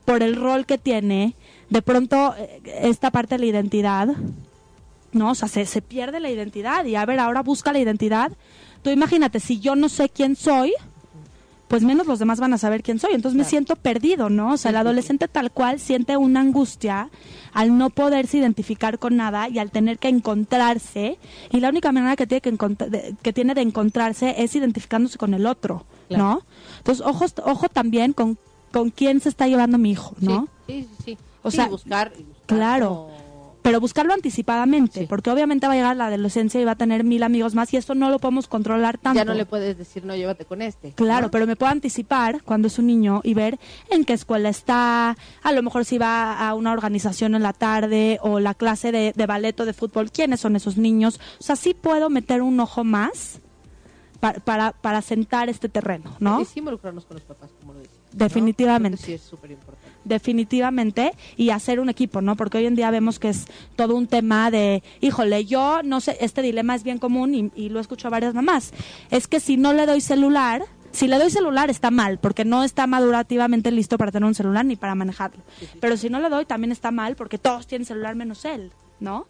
[0.05, 1.35] por el rol que tiene,
[1.69, 4.09] de pronto eh, esta parte de la identidad,
[5.13, 5.31] ¿no?
[5.31, 8.33] O sea, se, se pierde la identidad y a ver, ahora busca la identidad.
[8.83, 10.73] Tú imagínate, si yo no sé quién soy,
[11.69, 13.13] pues menos los demás van a saber quién soy.
[13.15, 14.55] Entonces me siento perdido, ¿no?
[14.55, 17.11] O sea, el adolescente tal cual siente una angustia
[17.53, 21.19] al no poderse identificar con nada y al tener que encontrarse.
[21.53, 25.47] Y la única manera que tiene, que que tiene de encontrarse es identificándose con el
[25.47, 26.25] otro, Claro.
[26.25, 26.43] ¿no?
[26.79, 28.39] Entonces, ojo, ojo también con,
[28.73, 30.49] con quién se está llevando mi hijo, ¿no?
[30.67, 31.19] Sí, sí, sí.
[31.43, 32.13] O Sí, sea, buscar,
[32.47, 32.89] claro.
[32.89, 33.18] como-
[33.69, 35.07] Pero buscarlo anticipadamente, Sí.
[35.07, 37.77] porque obviamente va a llegar la adolescencia y va a tener mil amigos más y
[37.77, 39.17] esto no lo podemos controlar tanto.
[39.19, 40.93] Ya no le puedes decir, no, llévate con este.
[40.93, 41.31] Claro, ¿no?
[41.31, 43.59] pero me puedo anticipar cuando es un niño y ver
[43.91, 48.19] en qué escuela está, a lo mejor si va a una organización en la tarde
[48.23, 51.21] o la clase de, de ballet o de fútbol, quiénes son esos niños.
[51.41, 53.41] O sea, sí puedo meter un ojo más
[54.21, 56.45] para, para, para sentar este terreno, ¿no?
[56.45, 57.81] Sí involucrarnos con los papás, como lo.
[58.13, 58.99] Definitivamente.
[58.99, 59.88] Sí, es súper importante.
[60.09, 62.37] Definitivamente y hacer un equipo, ¿no?
[62.37, 63.47] Porque hoy en día vemos que es
[63.77, 67.69] todo un tema de, híjole, yo no sé, este dilema es bien común y, y
[67.69, 68.73] lo escucho a varias mamás.
[69.11, 72.65] Es que si no le doy celular, si le doy celular está mal, porque no
[72.65, 75.43] está madurativamente listo para tener un celular ni para manejarlo.
[75.81, 79.27] Pero si no le doy también está mal porque todos tienen celular menos él, ¿no?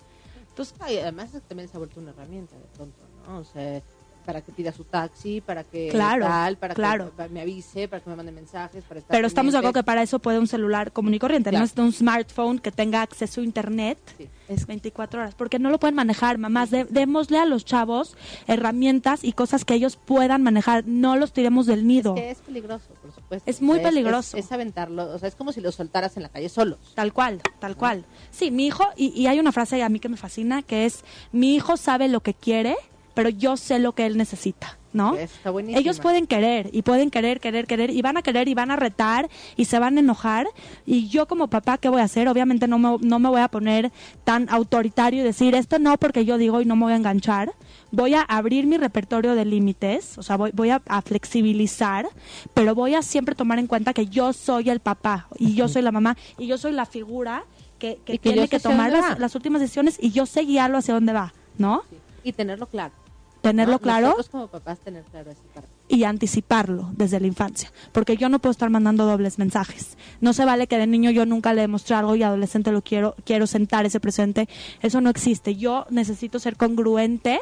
[0.51, 3.39] Entonces, Ay, además también se ha vuelto una herramienta de pronto, ¿no?
[3.39, 3.83] O sea,
[4.29, 7.13] para que pida su taxi, para que Claro, tal, para claro.
[7.17, 9.85] que me avise, para que me mande mensajes, para estar pero estamos de acuerdo que
[9.85, 11.65] para eso puede un celular común y corriente, Claro.
[11.65, 13.97] no es un smartphone que tenga acceso a internet.
[14.19, 14.29] Sí.
[14.51, 16.71] Es 24 horas, porque no lo pueden manejar, mamás.
[16.71, 18.17] De- démosle a los chavos
[18.47, 20.85] herramientas y cosas que ellos puedan manejar.
[20.87, 22.15] No los tiremos del nido.
[22.17, 23.51] Es que es peligroso, por supuesto.
[23.51, 24.37] Es muy peligroso.
[24.37, 26.79] Es, es aventarlo, o sea, es como si los soltaras en la calle solos.
[26.95, 28.05] Tal cual, tal cual.
[28.31, 31.05] Sí, mi hijo, y, y hay una frase a mí que me fascina, que es,
[31.33, 32.77] mi hijo sabe lo que quiere,
[33.19, 35.17] pero yo sé lo que él necesita, ¿no?
[35.17, 35.51] Está.
[35.75, 38.77] Ellos pueden querer y pueden querer, querer, querer y van a querer y van a
[38.77, 40.47] retar y se van a enojar
[40.87, 42.29] y yo como papá, ¿qué voy a hacer?
[42.29, 43.91] Obviamente no me, no me voy a poner
[44.23, 47.55] tan autoritario y decir esto no porque yo digo y no me voy a enganchar.
[47.91, 52.09] Voy a abrir mi repertorio de límites, o sea, voy, voy a, a flexibilizar,
[52.55, 55.83] pero voy a siempre tomar en cuenta que yo soy el papá y yo soy
[55.83, 57.43] la mamá y yo soy la figura
[57.81, 61.83] que, tiene que tomar las, últimas decisiones y yo sé guiarlo hacia dónde va, ¿no?
[61.91, 61.97] Sí.
[62.29, 62.93] Y tenerlo claro.
[63.41, 63.79] Tenerlo ¿no?
[63.79, 65.69] claro Nosotros como papás tener claro esa parte.
[65.89, 69.97] y anticiparlo desde la infancia, porque yo no puedo estar mandando dobles mensajes.
[70.21, 73.15] No se vale que de niño yo nunca le demostré algo y adolescente lo quiero
[73.25, 74.49] quiero sentar ese presente.
[74.83, 75.55] Eso no existe.
[75.57, 77.41] Yo necesito ser congruente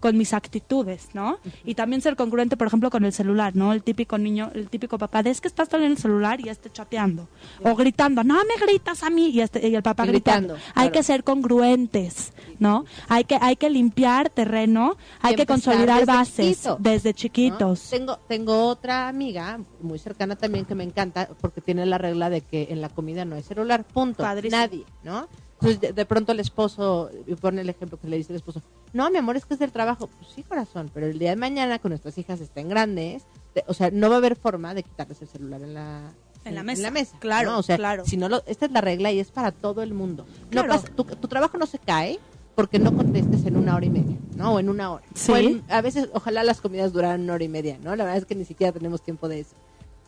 [0.00, 1.38] con mis actitudes, ¿no?
[1.64, 3.72] Y también ser congruente, por ejemplo, con el celular, ¿no?
[3.72, 6.48] El típico niño, el típico papá, de es que estás todo en el celular y
[6.48, 7.28] esté chateando.
[7.62, 10.54] O gritando, no me gritas a mí, y, este, y el papá gritando.
[10.54, 10.92] Gritando, Hay claro.
[10.92, 12.84] que ser congruentes, ¿no?
[13.08, 17.14] Hay que, hay que limpiar terreno, hay que consolidar desde bases chiquito, desde ¿no?
[17.14, 17.90] chiquitos.
[17.90, 22.40] Tengo, tengo otra amiga muy cercana también que me encanta porque tiene la regla de
[22.40, 24.22] que en la comida no hay celular, punto.
[24.22, 24.60] Padrísimo.
[24.60, 25.28] Nadie, ¿no?
[25.60, 29.10] Entonces de, de pronto el esposo, pone el ejemplo que le dice el esposo, no,
[29.10, 30.06] mi amor, es que es del trabajo.
[30.06, 33.24] Pues sí, corazón, pero el día de mañana, con nuestras hijas estén grandes,
[33.66, 36.12] o sea, no va a haber forma de quitarles el celular en la,
[36.44, 36.90] En la mesa.
[36.90, 37.58] mesa, Claro, ¿no?
[37.58, 38.04] O sea, claro.
[38.06, 40.26] si no lo, esta es la regla y es para todo el mundo.
[40.50, 42.18] No pasa- tu, tu trabajo no se cae
[42.54, 44.54] porque no contestes en una hora y media, ¿no?
[44.54, 45.04] O en una hora.
[45.14, 45.32] Sí.
[45.32, 47.94] En- a veces, ojalá las comidas duraran una hora y media, ¿no?
[47.96, 49.54] La verdad es que ni siquiera tenemos tiempo de eso.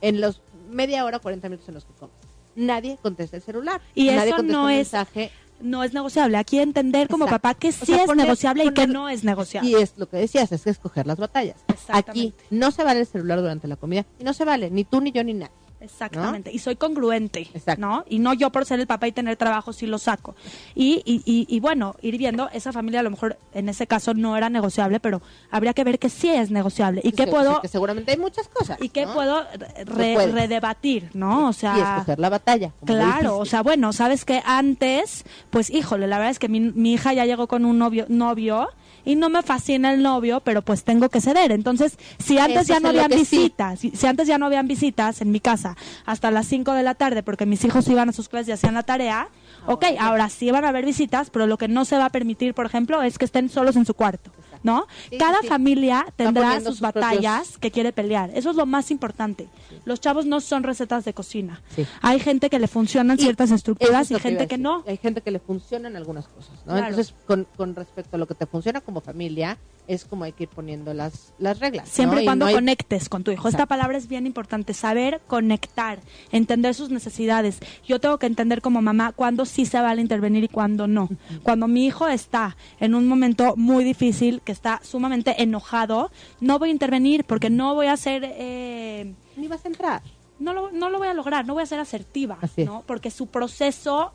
[0.00, 0.40] En los
[0.70, 2.14] media hora, 40 minutos en los que comes.
[2.55, 3.80] Nadie contesta el celular.
[3.94, 5.30] Y nadie eso contesta no un es- mensaje.
[5.63, 6.37] No es negociable.
[6.37, 7.43] Aquí entender como Exacto.
[7.43, 9.71] papá que O sí sea, es poner- negociable y que no es negociable.
[9.71, 11.57] Y es lo que decías, es que escoger las batallas.
[11.89, 15.01] Aquí no se vale el celular durante la comida y no se vale ni tú
[15.01, 15.53] ni yo ni nadie.
[15.83, 16.51] Exactamente.
[16.53, 17.80] Y soy congruente, Exacto.
[17.80, 18.05] ¿no?
[18.09, 20.35] Y no yo por ser el papá y tener trabajo sí lo saco.
[20.74, 24.14] Y, y, y, y bueno, ir viendo, esa familia a lo mejor en ese caso
[24.14, 27.01] no era negociable, pero habría que ver que sí es negociable.
[27.05, 27.61] Y Es qué que- puedo...
[27.61, 28.78] que seguramente hay muchas cosas.
[28.80, 29.14] y qué ¿no?
[29.14, 29.43] puedo
[29.85, 31.49] re- redebatir, ¿no?
[31.49, 32.70] O sea, y escoger la batalla.
[32.80, 36.61] como Claro, o sea, bueno, sabes que antes, pues híjole, la verdad es que mi,
[36.61, 38.68] mi hija ya llegó con un novio, novio
[39.05, 41.53] y no me fascina el novio, pero pues tengo que ceder.
[41.53, 43.18] Entonces, si antes Eso ya no habían sí.
[43.18, 45.76] visitas, si, si antes ya no habían visitas en mi casa
[46.07, 48.74] hasta las 5 de la tarde porque mis hijos iban a sus clases y hacían
[48.74, 49.28] la tarea,
[49.66, 52.55] ok, ahora sí van a haber visitas, pero lo que no se va a permitir,
[52.55, 54.30] por ejemplo, es que estén solos en su cuarto,
[54.63, 54.87] ¿no?
[55.11, 58.31] Sí, Cada sí, familia tendrá sus, propios- batallas que quiere pelear.
[58.35, 59.49] Eso es lo más importante.
[59.85, 61.61] Los chavos no son recetas de cocina.
[61.75, 61.87] Sí.
[62.01, 64.85] Hay gente que le funcionan Y ciertas estructuras es y que gente que no.
[64.87, 66.73] Hay gente que le funcionan algunas cosas, ¿no?
[66.73, 66.89] Claro.
[66.89, 69.59] Entonces, con, con respecto a lo que te funciona como familia,
[69.89, 71.87] es como hay que ir poniendo las, las reglas.
[71.89, 71.93] ¿no?
[71.93, 73.49] Siempre y cuando no hay- conectes con tu hijo.
[73.49, 75.99] Esta palabra es bien importante, saber conectar,
[76.31, 77.59] entender sus necesidades.
[77.87, 81.09] Yo tengo que entender como mamá cuándo sí se vale intervenir y cuándo no.
[81.43, 86.68] Cuando mi hijo está en un momento muy difícil, que está sumamente enojado, no voy
[86.68, 88.22] a intervenir porque no voy a ser...
[88.24, 90.03] Eh, Ni vas a entrar.
[90.38, 92.38] no lo, no lo voy a lograr, no voy a ser asertiva.
[92.57, 92.82] ¿no?
[92.86, 94.12] Porque su proceso,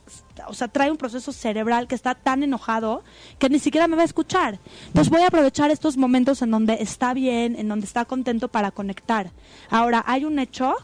[0.47, 3.03] o sea, trae un proceso cerebral que está tan enojado
[3.39, 4.59] que ni siquiera me va a escuchar.
[4.87, 8.71] Entonces voy a aprovechar estos momentos en donde está bien, en donde está contento para
[8.71, 9.31] conectar.
[9.69, 10.75] Ahora, hay un hecho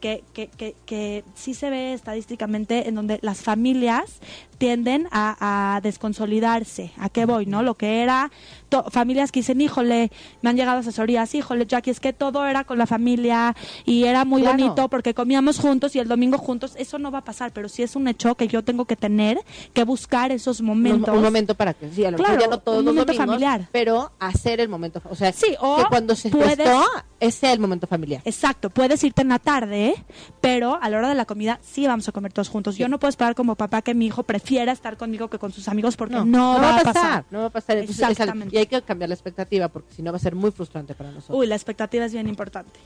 [0.00, 4.20] que, que, que, que sí se ve estadísticamente en donde las familias
[4.62, 6.92] tienden a, a desconsolidarse.
[6.96, 7.46] ¿A qué voy?
[7.46, 7.64] ¿No?
[7.64, 8.30] Lo que era
[8.68, 12.62] to- familias que dicen, híjole, me han llegado asesorías, híjole, Jackie, es que todo era
[12.62, 14.56] con la familia y era muy Claro.
[14.58, 16.74] bonito porque comíamos juntos y el domingo juntos.
[16.78, 19.40] Eso no va a pasar, pero sí es un hecho que yo tengo que tener
[19.74, 21.12] que buscar esos momentos.
[21.12, 23.12] un momento para que, sí, a lo mejor Claro, ya no todos un los momento
[23.14, 23.68] domingos, familiar.
[23.72, 26.84] pero hacer el momento, o sea, Sí, o que cuando se puedes- prestó,
[27.18, 28.22] ese sea el momento familiar.
[28.24, 29.94] Exacto, puedes irte en la tarde,
[30.40, 32.76] pero a la hora de la comida sí vamos a comer todos juntos.
[32.76, 34.22] Yo no puedo esperar como papá que mi hijo
[34.52, 37.24] prefiera estar conmigo que con sus amigos porque no, va, a pasar.
[37.30, 37.78] no va a pasar.
[37.78, 38.54] Entonces, Exactamente.
[38.54, 41.10] y hay que cambiar la expectativa porque si no va a ser muy frustrante para
[41.10, 41.38] nosotros.
[41.38, 42.78] Uy, la expectativa es bien importante.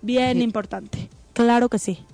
[0.00, 0.42] Bien Sí.
[0.42, 1.08] importante.
[1.32, 2.04] Claro que sí.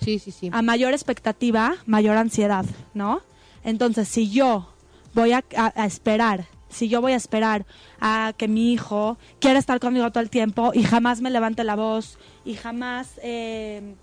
[0.00, 0.50] Sí, sí, sí.
[0.52, 3.20] A mayor expectativa, mayor ansiedad, ¿no?
[3.62, 4.68] Entonces, si yo
[5.14, 7.66] voy a, a- a esperar, si yo voy a esperar
[8.00, 11.76] a que mi hijo quiera estar conmigo todo el tiempo y jamás me levante la
[11.76, 13.94] voz y jamás eh,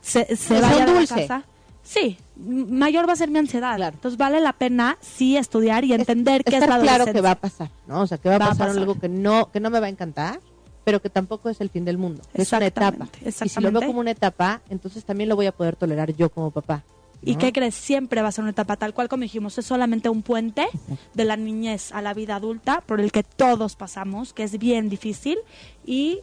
[0.00, 1.14] se, se vaya de la dulce.
[1.14, 1.44] casa,
[1.86, 3.76] sí, mayor va a ser mi ansiedad.
[3.76, 3.94] Claro.
[3.94, 7.34] Entonces, vale la pena sí estudiar y entender qué es la claro que va a
[7.36, 8.02] pasar, ¿no?
[8.02, 8.80] O sea, que va a Va a pasar, pasar.
[8.82, 10.40] algo que no que no me va a encantar,
[10.84, 12.22] pero que tampoco es el fin del mundo.
[12.34, 13.08] Es una etapa.
[13.24, 16.28] Y si lo veo como una etapa, entonces también lo voy a poder tolerar yo
[16.28, 16.82] como papá.
[17.22, 17.74] ¿Y qué crees?
[17.74, 20.66] Siempre va a ser una etapa tal cual como dijimos, es solamente un puente
[21.14, 24.88] de la niñez a la vida adulta por el que todos pasamos, que es bien
[24.88, 25.38] difícil
[25.84, 26.20] y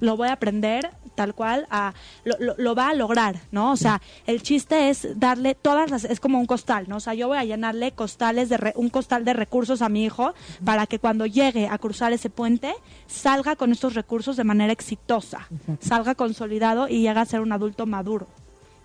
[0.00, 1.94] lo voy a aprender tal cual a
[2.24, 3.72] lo, lo- lo va a lograr, ¿no?
[3.72, 6.96] O sea, el chiste es darle todas las es como un costal, ¿no?
[6.96, 10.04] O sea, yo voy a llenarle costales de re- un costal de recursos a mi
[10.04, 10.34] hijo
[10.64, 12.74] para que cuando llegue a cruzar ese puente
[13.06, 15.48] salga con estos recursos de manera exitosa,
[15.80, 18.26] salga consolidado y llegue a ser un adulto maduro,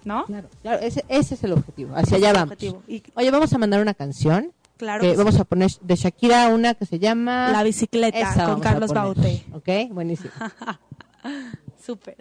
[0.06, 0.24] ¿no?
[0.26, 1.94] Claro, claro, ese, ese es el objetivo.
[1.96, 2.56] Hacia allá vamos.
[2.88, 4.54] Y- Oye, vamos a mandar una canción.
[4.78, 8.46] Claro que que vamos a poner de Shakira una que se llama La bicicleta Esa
[8.46, 8.92] con Carlos.
[8.94, 9.44] Baute.
[9.54, 10.32] Ok, buenísimo.
[11.86, 12.18] Súper.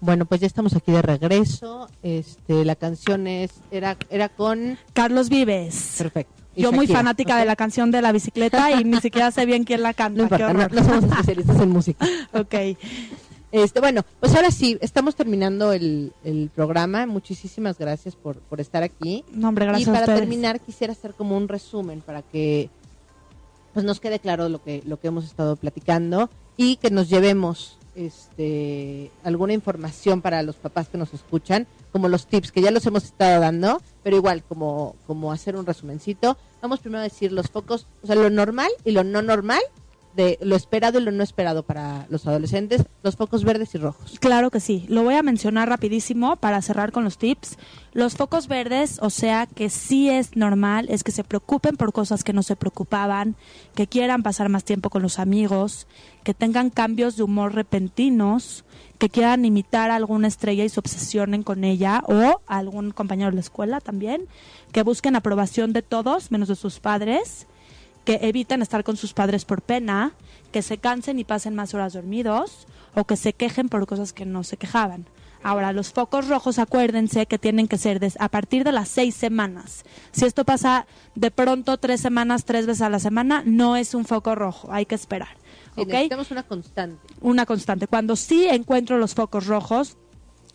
[0.00, 1.88] Bueno, pues ya estamos aquí de regreso.
[2.02, 5.94] Este, la canción es era era con Carlos Vives.
[5.98, 6.32] perfecto.
[6.54, 7.40] Y Yo muy Shakira, fanática ¿ok?
[7.40, 10.16] de la canción de la bicicleta y ni siquiera sé bien quién la canta.
[10.16, 12.06] No importa, no, no somos especialistas en música.
[12.32, 12.54] Ok.
[13.52, 17.06] Este, bueno, pues ahora sí, estamos terminando el, el programa.
[17.06, 19.24] Muchísimas gracias por, por estar aquí.
[19.32, 22.68] No, hombre, gracias y para a terminar quisiera hacer como un resumen para que
[23.72, 27.78] pues nos quede claro lo que lo que hemos estado platicando y que nos llevemos
[27.96, 32.86] este alguna información para los papás que nos escuchan, como los tips que ya los
[32.86, 36.36] hemos estado dando, pero igual como como hacer un resumencito.
[36.62, 39.60] Vamos primero a decir los focos, o sea, lo normal y lo no normal
[40.16, 44.16] de lo esperado y lo no esperado para los adolescentes, los focos verdes y rojos.
[44.18, 44.86] Claro que sí.
[44.88, 47.58] Lo voy a mencionar rapidísimo para cerrar con los tips.
[47.92, 52.24] Los focos verdes, o sea, que sí es normal, es que se preocupen por cosas
[52.24, 53.36] que no se preocupaban,
[53.74, 55.86] que quieran pasar más tiempo con los amigos,
[56.24, 58.64] que tengan cambios de humor repentinos,
[58.98, 63.30] que quieran imitar a alguna estrella y se obsesionen con ella o a algún compañero
[63.30, 64.26] de la escuela también,
[64.72, 67.46] que busquen aprobación de todos menos de sus padres,
[68.06, 70.12] que eviten estar con sus padres por pena,
[70.52, 74.24] que se cansen y pasen más horas dormidos o que se quejen por cosas que
[74.24, 75.06] no se quejaban.
[75.42, 79.84] Ahora, los focos rojos, acuérdense que tienen que ser a partir de las seis semanas.
[80.12, 84.04] Si esto pasa de pronto tres semanas, tres veces a la semana, no es un
[84.04, 85.36] foco rojo, hay que esperar.
[85.74, 87.14] Sí, necesitamos una constante.
[87.20, 87.86] una constante.
[87.86, 89.98] Cuando sí encuentro los focos rojos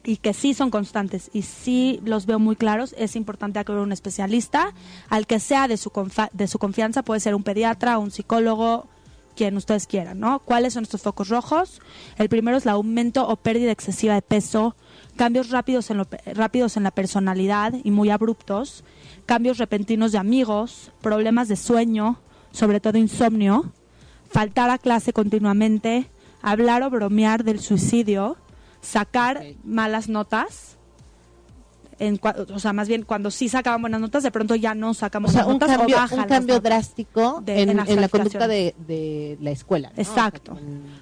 [0.03, 3.83] y que sí son constantes y sí los veo muy claros, es importante acudir a
[3.83, 4.73] un especialista,
[5.09, 5.91] al que sea de su,
[6.33, 8.87] de su confianza, puede ser un pediatra, un psicólogo,
[9.35, 10.39] quien ustedes quieran, ¿no?
[10.39, 11.81] ¿Cuáles son estos focos rojos?
[12.17, 14.75] El primero es el aumento o pérdida excesiva de peso,
[15.15, 18.83] cambios rápidos en, rápidos en la personalidad y muy abruptos,
[19.25, 22.19] cambios repentinos de amigos, problemas de sueño,
[22.51, 23.71] sobre todo insomnio,
[24.29, 26.09] faltar a clase continuamente,
[26.41, 28.37] hablar o bromear del suicidio,
[28.81, 30.77] sacar malas notas,
[31.99, 34.93] en o sea, más bien cuando sí sacaban buenas notas, de pronto ya no O
[34.95, 36.69] sacamos sea, buenas un notas cambio, o bajan un cambio notas.
[36.71, 39.89] drástico de- en, en las en la conducta de, la escuela.
[39.95, 40.01] ¿no?
[40.01, 40.57] O sea, Exacto.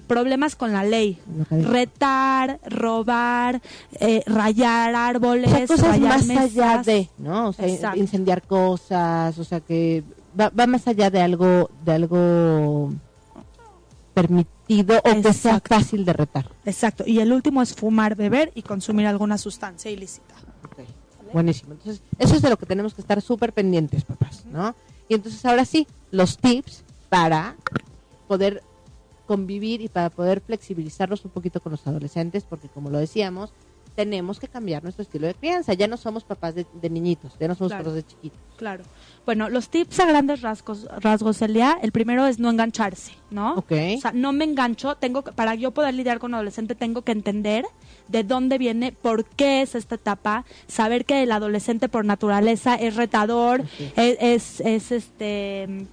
[0.06, 1.18] Problemas con la ley,
[1.50, 3.62] retar, robar,
[3.94, 6.44] eh, rayar árboles, O sea, cosas rayar más mesas.
[6.44, 7.48] allá de, ¿no?
[7.48, 7.98] O sea, Exacto.
[7.98, 10.04] incendiar cosas, o sea, que
[10.38, 12.92] va, va más allá de algo, de algo
[14.12, 16.50] permitido o que sea fácil de retar.
[16.64, 17.04] Exacto.
[17.06, 20.34] Y el último es fumar, beber y consumir alguna sustancia ilícita.
[21.32, 21.72] Buenísimo.
[21.72, 24.74] Entonces, eso es de lo que tenemos que estar súper pendientes, papás, ¿no?
[25.08, 27.56] Y entonces, ahora sí, los tips para
[28.26, 28.62] poder
[29.26, 33.52] convivir y para poder flexibilizarlos un poquito con los adolescentes, porque como lo decíamos,
[33.94, 35.74] tenemos que cambiar nuestro estilo de crianza.
[35.74, 37.84] Ya no somos papás de, de niñitos, ya no somos Claro.
[37.84, 38.38] papás de chiquitos.
[38.56, 38.84] Claro.
[39.26, 43.54] Bueno, los tips a grandes rasgos, rasgos Elia, el primero es no engancharse, ¿no?
[43.54, 43.72] Ok.
[43.96, 47.02] O sea, no me engancho, tengo que- para yo poder lidiar con un adolescente tengo
[47.02, 47.64] que entender
[48.08, 52.96] de dónde viene, por qué es esta etapa, saber que el adolescente por naturaleza es
[52.96, 53.62] retador,
[53.96, 55.86] es, es, es, este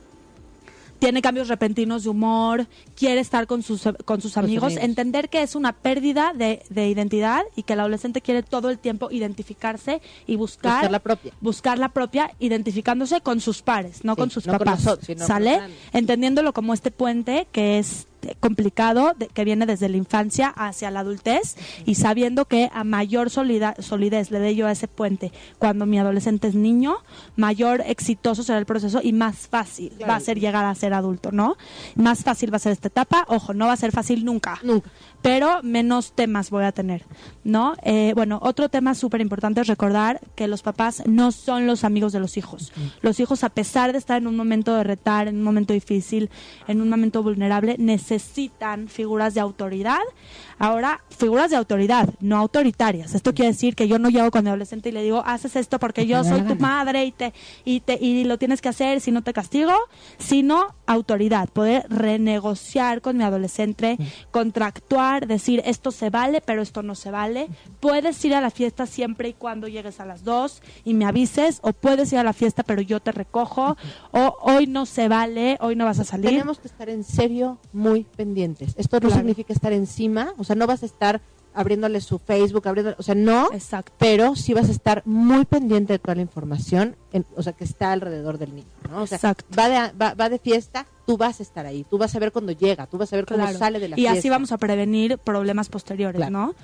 [0.99, 4.83] tiene cambios repentinos de humor, quiere estar con sus, con sus amigos, amigos.
[4.83, 8.79] entender que es una pérdida de, de identidad y que el adolescente quiere todo el
[8.79, 11.33] tiempo identificarse y buscar, Buscar la propia.
[11.41, 14.83] buscar la propia identificándose con sus pares, no Sí, con sus no con papás.
[14.83, 15.59] nosotros, sino con ¿Sale?
[15.93, 18.07] Entendiéndolo como este puente que es
[18.39, 21.55] complicado, de- que viene desde la infancia hacia la adultez
[21.85, 25.99] y sabiendo que a mayor solida- solidez le dé yo a ese puente cuando mi
[25.99, 26.97] adolescente es niño,
[27.35, 30.11] mayor exitoso será el proceso y más fácil Claro.
[30.11, 31.55] va a ser llegar a ser adulto, ¿no?
[31.95, 33.25] Más fácil va a ser esta etapa.
[33.29, 34.89] Ojo, no va a ser fácil nunca Nunca.
[35.21, 37.05] pero menos temas voy a tener,
[37.43, 37.75] ¿no?
[37.83, 42.11] Eh, bueno, otro tema súper importante es recordar que los papás no son los amigos
[42.13, 42.71] de los hijos.
[43.01, 46.29] Los hijos, a pesar de estar en un momento de retar, en un momento difícil,
[46.67, 48.16] en un momento vulnerable, necesitan
[48.87, 50.01] figuras de autoridad.
[50.59, 53.13] Ahora, figuras de autoridad, no autoritarias.
[53.13, 55.79] Esto quiere decir que yo no llego con mi adolescente y le digo, haces esto
[55.79, 57.33] porque yo soy tu madre y te,
[57.63, 59.73] y te y lo tienes que hacer si no te castigo,
[60.17, 63.97] sino autoridad, poder renegociar con mi adolescente,
[64.31, 67.47] contractuar, decir esto se vale, pero esto no se vale.
[67.79, 71.59] Puedes ir a la fiesta siempre y cuando llegues a las dos y me avises,
[71.61, 73.75] o puedes ir a la fiesta pero yo te recojo,
[74.11, 76.29] o hoy no se vale, hoy no vas a salir.
[76.31, 78.73] Tenemos que estar en serio muy pendientes.
[78.77, 79.15] Esto no Claro.
[79.21, 81.21] significa estar encima, o sea, no vas a estar
[81.53, 83.91] abriéndole su Facebook, abriendo, o sea, no, Exacto.
[83.97, 87.63] pero sí vas a estar muy pendiente de toda la información, en- o sea, que
[87.63, 89.01] está alrededor del niño, ¿no?
[89.01, 89.43] O sea, Exacto.
[89.57, 92.31] va de, va, va de fiesta, tú vas a estar ahí, tú vas a ver
[92.31, 93.57] cuando llega, tú vas a ver cómo Claro.
[93.57, 94.19] sale de la y fiesta.
[94.19, 96.31] así vamos a prevenir problemas posteriores, Claro.
[96.31, 96.55] ¿no?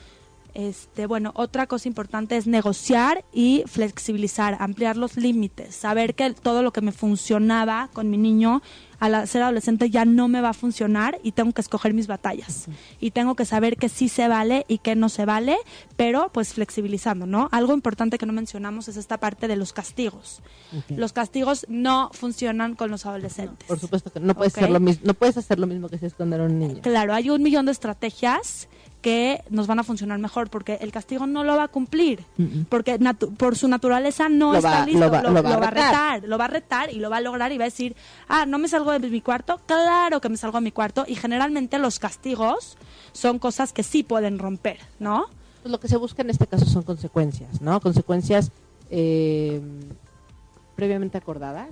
[0.54, 6.62] Este, bueno, otra cosa importante es negociar y flexibilizar, ampliar los límites, saber que todo
[6.62, 8.62] lo que me funcionaba con mi niño
[9.00, 12.68] al ser adolescente ya no me va a funcionar y tengo que escoger mis batallas.
[13.02, 15.58] Y tengo que saber que sí se vale y que no se vale,
[15.98, 17.50] pero pues flexibilizando, ¿no?
[17.52, 20.42] Algo importante que no mencionamos es esta parte de los castigos.
[20.88, 23.68] Los castigos no funcionan con los adolescentes.
[23.68, 26.06] Por supuesto que no puedes hacer lo mismo, no puedes hacer lo mismo que si
[26.06, 26.82] esconder a un niño.
[26.82, 28.70] Claro, hay un millón de estrategias
[29.04, 32.66] que nos van a funcionar mejor porque el castigo no lo va a cumplir, Mm-mm.
[32.70, 35.50] porque natu- por su naturaleza no Lo está va- listo, lo va- lo, lo va
[35.50, 35.92] a lo va a retar.
[36.22, 37.96] retar, lo va a retar y lo va a lograr y va a decir,
[38.28, 41.16] ah, no me salgo de mi cuarto, claro que me salgo de mi cuarto y
[41.16, 42.78] generalmente los castigos
[43.12, 45.26] son cosas que sí pueden romper, ¿no?
[45.62, 47.80] Pues lo que se busca en este caso son consecuencias, ¿no?
[47.82, 48.52] Consecuencias
[48.90, 49.62] eh,
[50.76, 51.70] previamente acordadas.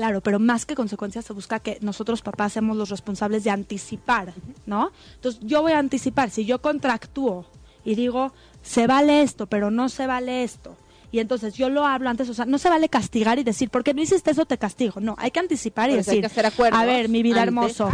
[0.00, 4.32] Claro, pero más que consecuencias se busca que nosotros papás seamos los responsables de anticipar,
[4.64, 4.92] ¿no?
[5.16, 7.44] Entonces yo voy a anticipar, si yo contractúo
[7.84, 8.32] y digo,
[8.62, 10.74] se vale esto, pero no se vale esto,
[11.12, 13.92] y entonces yo lo hablo antes, o sea, no se vale castigar y decir, porque
[13.92, 16.46] no hiciste eso te castigo, no, hay que anticipar y eso hay decir, que hacer
[16.46, 17.48] acuerdos a ver, mi vida antes.
[17.48, 17.90] hermoso,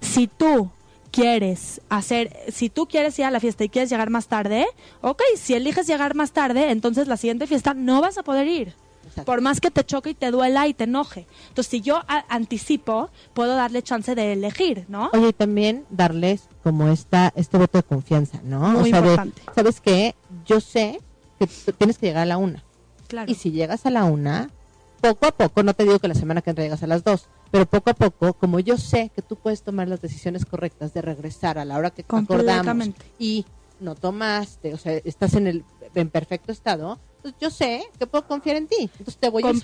[0.00, 0.72] si tú
[1.12, 4.66] quieres hacer, si tú quieres ir a la fiesta y quieres llegar más tarde,
[5.02, 8.74] ok, si eliges llegar más tarde, entonces la siguiente fiesta no vas a poder ir.
[9.14, 9.30] Exacto.
[9.30, 11.26] Por más que te choque y te duela y te enoje.
[11.48, 15.10] Entonces, si yo anticipo, puedo darle chance de elegir, ¿no?
[15.12, 18.60] Oye, y también darles como esta, este voto de confianza, ¿no?
[18.70, 19.42] Muy o sea, de, importante.
[19.54, 20.16] ¿sabes qué?
[20.44, 21.00] yo sé
[21.38, 21.46] que
[21.78, 22.64] tienes que llegar a la una.
[23.06, 23.30] Claro.
[23.30, 24.50] Y si llegas a la una,
[25.00, 27.28] poco a poco, no te digo que la semana que entra llegas a las dos,
[27.52, 31.02] pero poco a poco, como yo sé que tú puedes tomar las decisiones correctas de
[31.02, 32.88] regresar a la hora que acordamos
[33.18, 33.46] y
[33.78, 38.26] no tomaste, o sea, estás en el en perfecto estado, pues yo sé que puedo
[38.26, 38.76] confiar en ti.
[38.80, 39.56] Entonces te voy a ir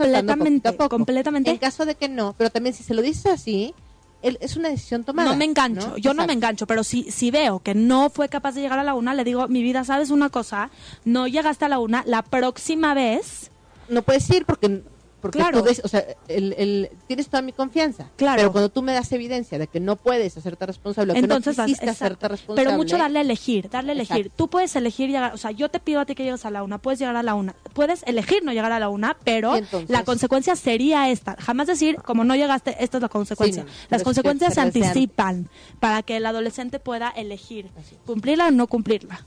[0.65, 0.89] a poco.
[0.89, 1.51] completamente.
[1.51, 3.75] En caso de que no, pero también si se lo dices así,
[4.23, 5.29] es una decisión tomada.
[5.29, 8.53] No me engancho, yo no me engancho, pero si, si veo que no fue capaz
[8.53, 10.71] de llegar a la una, le digo, mi vida, ¿sabes una cosa?
[11.05, 13.51] No llegaste a la una, la próxima vez,
[13.91, 14.83] no puedes ir porque
[15.21, 15.63] porque Claro.
[15.63, 18.07] o sea, el, el- tienes toda mi confianza.
[18.17, 18.39] Claro.
[18.39, 21.67] Pero cuando tú me das evidencia de que no puedes hacerte responsable, entonces que no
[21.67, 22.65] quisiste hacerte responsable.
[22.67, 24.17] Pero mucho darle a elegir, darle a elegir.
[24.19, 24.35] Exacto.
[24.37, 26.63] Tú puedes elegir llegar, o sea, yo te pido a ti que llegues a la
[26.63, 29.55] una, puedes llegar a la una, puedes elegir no llegar a la una, pero
[29.89, 31.37] la consecuencia sería esta.
[31.41, 33.63] Jamás decir, como no llegaste, esta es la consecuencia.
[33.65, 35.49] Sí, no, Las consecuencias se se anticipan
[35.79, 37.69] para que el adolescente pueda elegir
[38.07, 39.25] cumplirla o no cumplirla.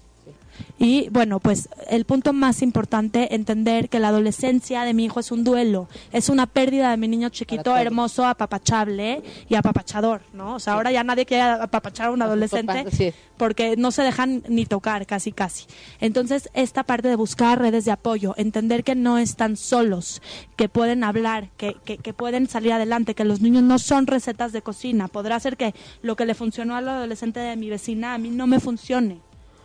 [0.78, 5.32] Y bueno, pues el punto más importante, entender que la adolescencia de mi hijo es
[5.32, 10.56] un duelo, es una pérdida de mi niño chiquito, hermoso, apapachable y apapachador, ¿no?
[10.56, 14.66] O sea, ahora ya nadie quiere apapachar a un adolescente porque no se dejan ni
[14.66, 15.66] tocar, casi casi.
[16.00, 20.22] Entonces, esta parte de buscar redes de apoyo, entender que no están solos,
[20.56, 24.52] que pueden hablar, que, que, que pueden salir adelante, que los niños no son recetas
[24.52, 25.08] de cocina.
[25.08, 28.48] Podrá ser que lo que le funcionó al adolescente de mi vecina a mí no
[28.48, 29.22] me funcione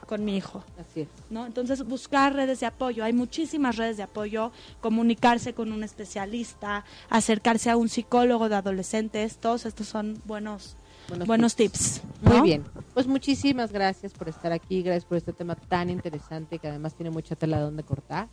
[0.08, 0.64] con mi hijo.
[0.80, 1.08] Así es.
[1.30, 1.46] ¿no?
[1.46, 3.04] Entonces, buscar redes de apoyo.
[3.04, 4.50] Hay muchísimas redes de apoyo,
[4.80, 9.36] comunicarse con un especialista, acercarse a un psicólogo de adolescentes.
[9.36, 10.76] Todos estos son buenos,
[11.08, 12.02] Buenos buenos tips.
[12.22, 12.42] Muy ¿no?
[12.42, 12.64] bien.
[12.94, 17.10] Pues muchísimas gracias por estar aquí, gracias por este tema tan interesante que además tiene
[17.10, 18.28] mucha tela donde cortar.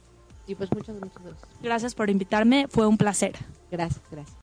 [0.48, 1.50] Y pues muchas, muchas gracias.
[1.62, 3.36] Gracias por invitarme, fue un placer.
[3.70, 4.34] Gracias, gracias.